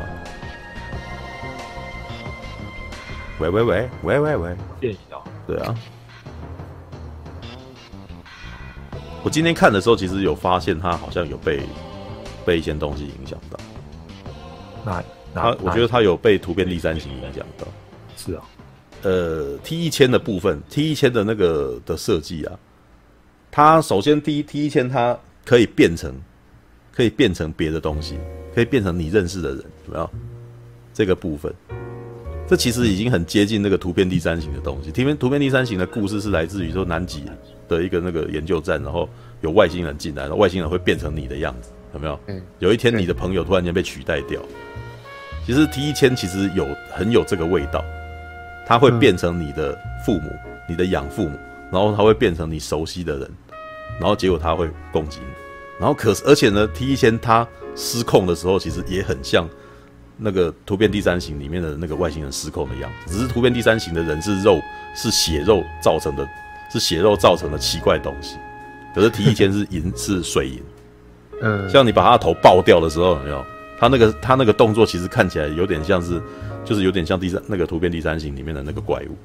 [3.40, 5.20] 喂喂喂喂喂喂，电影啊？
[5.46, 5.76] 对啊。
[9.24, 11.62] 我今天看的时候，其实有发现他好像有被
[12.46, 13.60] 被一些东西影响到。
[14.86, 15.04] 那。
[15.38, 17.68] 他我觉得他有被突变第三型影响到，
[18.16, 18.44] 是啊，
[19.02, 22.58] 呃，T 一千的部分，T 一千的那个的设计啊，
[23.56, 26.14] 它首先第一 T 一千它可以变成，
[26.94, 28.18] 可以变成别的东西，
[28.54, 30.10] 可以变成你认识的人，有没有？
[30.94, 31.54] 这个部分，
[32.50, 34.92] 这其实已经很接近那个图片第三型的东西。
[34.92, 37.24] 图片图片第三型的故事是来自于说南极
[37.70, 39.08] 的一个那个研究站，然后
[39.40, 42.20] 有外星人进来，然后外星人会变成你的样子，有没有？
[42.28, 44.42] 嗯有一天你的朋友突然间被取代掉。
[45.46, 47.82] 其实 T 一千其实有很有这个味道，
[48.68, 51.38] 它会变成你的父母，嗯、你的养父母，
[51.72, 53.32] 然后他会变成你熟悉的人，
[54.00, 55.28] 然后结果他会攻击你，
[55.80, 59.48] 然后可是而且呢，T 一千他失控的时候，其实也很像
[60.18, 64.60] 那个突变第三型里面的那个外星人失控的样子，只是突变第三型的人是肉，
[64.96, 66.28] 是血肉造成的，
[66.72, 68.38] 是血肉造成的奇怪东西，
[68.94, 70.64] 可是 T 一千是银，是水银，
[71.42, 73.46] 嗯，像你把他的头爆掉的时候，有没有？
[73.78, 76.22] 他那个他那个动作其实看起来有点像是，
[76.64, 79.18] 就是有点像第三那个突变第三型里面的那个怪物，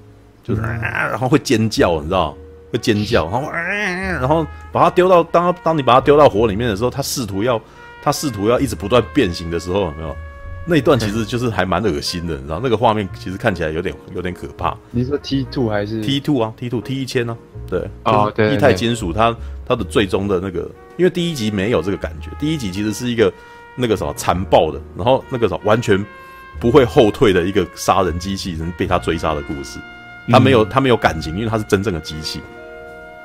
[0.42, 2.36] 就是、啊、然后会尖叫，你知道
[2.72, 7.60] 会尖叫，然后、啊、然后把它丢到当当你把它丢到火里面的时候，它试图要
[8.02, 10.16] 它试图要一直不断变形的时候，有没有？
[10.66, 14.76] 那一段其实就是还蛮恶心的，你知道那个画面其实看起来有点有点可怕。
[14.90, 17.36] 你说 T two 还是 T two 啊？T two T 一千呢？
[17.68, 19.34] 对，哦对，液态金属它
[19.66, 23.32] 它的最终的那个，因为第一集没有这个感觉，第一集其实是一个。
[23.76, 26.04] 那个什么残暴的，然后那个什么完全
[26.58, 29.78] 不会后退的一个杀人机器人被他追杀的故事，
[30.28, 32.42] 他没有他没有感情，因为他是真正的机器，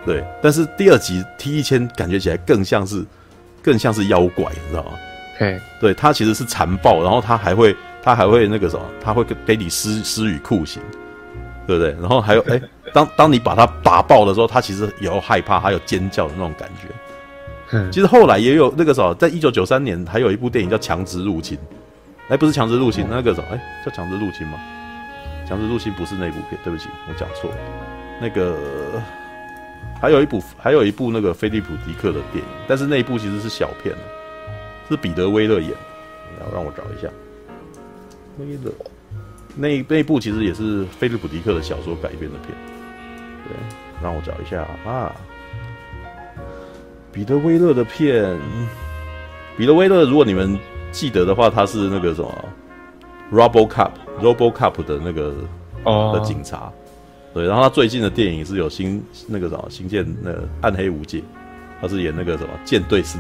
[0.06, 3.04] 对，但是第二集 T 一千感觉起来更像是
[3.64, 4.92] 更像是妖怪，你知道吗？
[5.38, 10.82] 嘿，对，他其实是残暴，然后他还会他还会那个什么，他会给你施施予酷刑，
[11.68, 11.92] 对不对？
[12.00, 12.62] 然后还有 哎，
[12.94, 16.88] 当当你把他打爆的时候，他其实也有害怕，还有尖叫的那种感觉。
[17.92, 21.58] 其实后来也有那个什么，在一九九三年还有一部电影叫《强制入侵》，
[22.30, 24.60] 哎，不是强制入侵，那个什么，哎，叫强制入侵吗？
[25.46, 27.58] 强制入侵不是那部片，对不起，我讲错了。
[28.22, 28.56] 那个
[30.02, 33.96] 还有一部还有一部那个菲利普迪克的电影，但是那一部其实是小片，
[34.90, 35.78] 是彼得威勒演的。
[36.38, 37.08] 然后让我找一下，
[38.38, 38.72] 威勒
[39.56, 42.50] 那那一部其实也是菲利普迪克的小说改编的片。
[43.48, 43.56] 对，
[44.04, 45.16] 让我找一下啊。
[47.12, 48.38] 彼得威勒的片，
[49.56, 50.60] 彼得威勒，如果你们
[50.92, 52.46] 记得的话，他是那个什么
[53.32, 55.34] ，RoboCop，RoboCop 的那个、
[55.86, 56.14] oh.
[56.14, 56.70] 的警察，
[57.36, 57.46] 对。
[57.46, 61.22] 然后他最近的电影是有新那个什么，星舰那个暗黑无界，
[61.80, 63.20] 他是演那个什么舰队司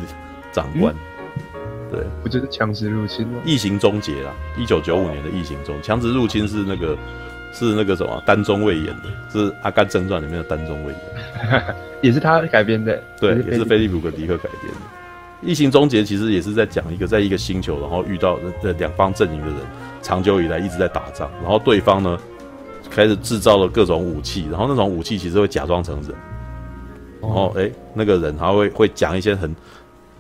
[0.52, 0.96] 长官，
[1.36, 1.62] 嗯、
[1.92, 2.00] 对。
[2.24, 3.40] 不就是强制入侵吗？
[3.46, 6.98] 异形终结啦，一九九五年的异形终结，强制入侵是那个
[7.54, 11.02] 是那个什么丹中尉演的，是《阿甘正传》里面的丹中尉演
[11.60, 11.76] 的。
[12.02, 14.80] 也是他改编的，对，也是菲利普·格迪克改编的。
[15.42, 19.56] 异形终结其实也是在讲一个，在一个星球，然后遇到这两方阵营的人，
[20.02, 22.18] 长久以来一直在打仗，然后对方呢
[22.90, 26.14] 开始制造了各种武器，然后那种武器其实会假装成人，
[27.22, 29.56] 然后哎、欸，那个人他会会讲一些很，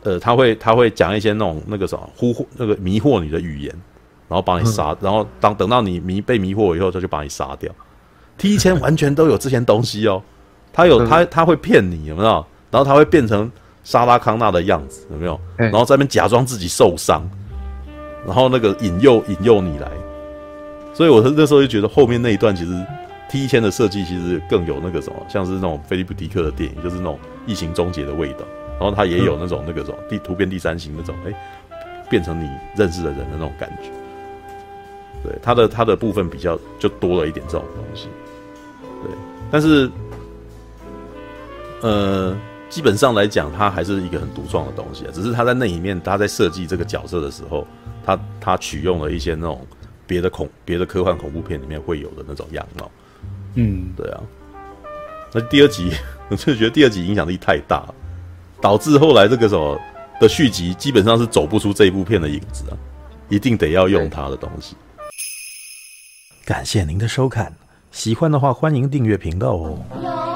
[0.04, 3.72] 呃，他会他会讲一些那种那个什么呼惑那个迷惑你的语言，
[4.28, 7.72] 然后把你杀，然后当等到你迷被迷惑以后，他就把你杀掉。
[8.40, 10.22] T1000 完全都有这些东西哦。
[10.74, 12.46] 他有他他会骗你有没有？
[12.70, 13.50] 然后他会变成
[13.86, 15.40] 莎拉康纳的样子有没有？
[15.56, 17.24] 然后在那边假装自己受伤，
[18.26, 19.90] 然后那个引诱引诱你来。
[20.96, 22.72] 所以我那时候就觉得后面那一段其实
[23.30, 28.40] T 一千的设计其实更有那个什么，像是那种菲利普迪克的电影，就是那种异形终结的味道。
[28.80, 31.34] 然后他也有那种那个什么第突变第三型那种，哎，
[32.10, 33.90] 变成你认识的人的那种感觉。
[35.24, 38.08] 对，他的他的部分比较就多了一点这种东西。
[39.04, 39.12] 对，
[39.52, 39.92] 但是。
[41.82, 42.36] 呃，
[42.68, 45.12] 基本上来讲，它还是一个很独创的东西啊。
[45.14, 47.68] 只是他在那里面，他在设计这个角色的时候，
[48.04, 49.62] 他他取用了一些那种
[50.08, 52.92] 别的恐别的科幻恐怖片里面会有的那种样貌。
[53.56, 54.22] 嗯，对啊。
[55.34, 55.92] 那第二集，
[56.30, 57.84] 我就觉得第二集影响力太大，
[58.62, 59.80] 导致后来这个什么
[60.20, 62.78] 的续集基本上是走不出这一部片的影子啊，
[63.30, 64.76] 一定得要用它的东西。
[66.46, 67.54] 感谢您的收看，
[67.92, 70.35] 喜欢的话欢迎订阅频道哦。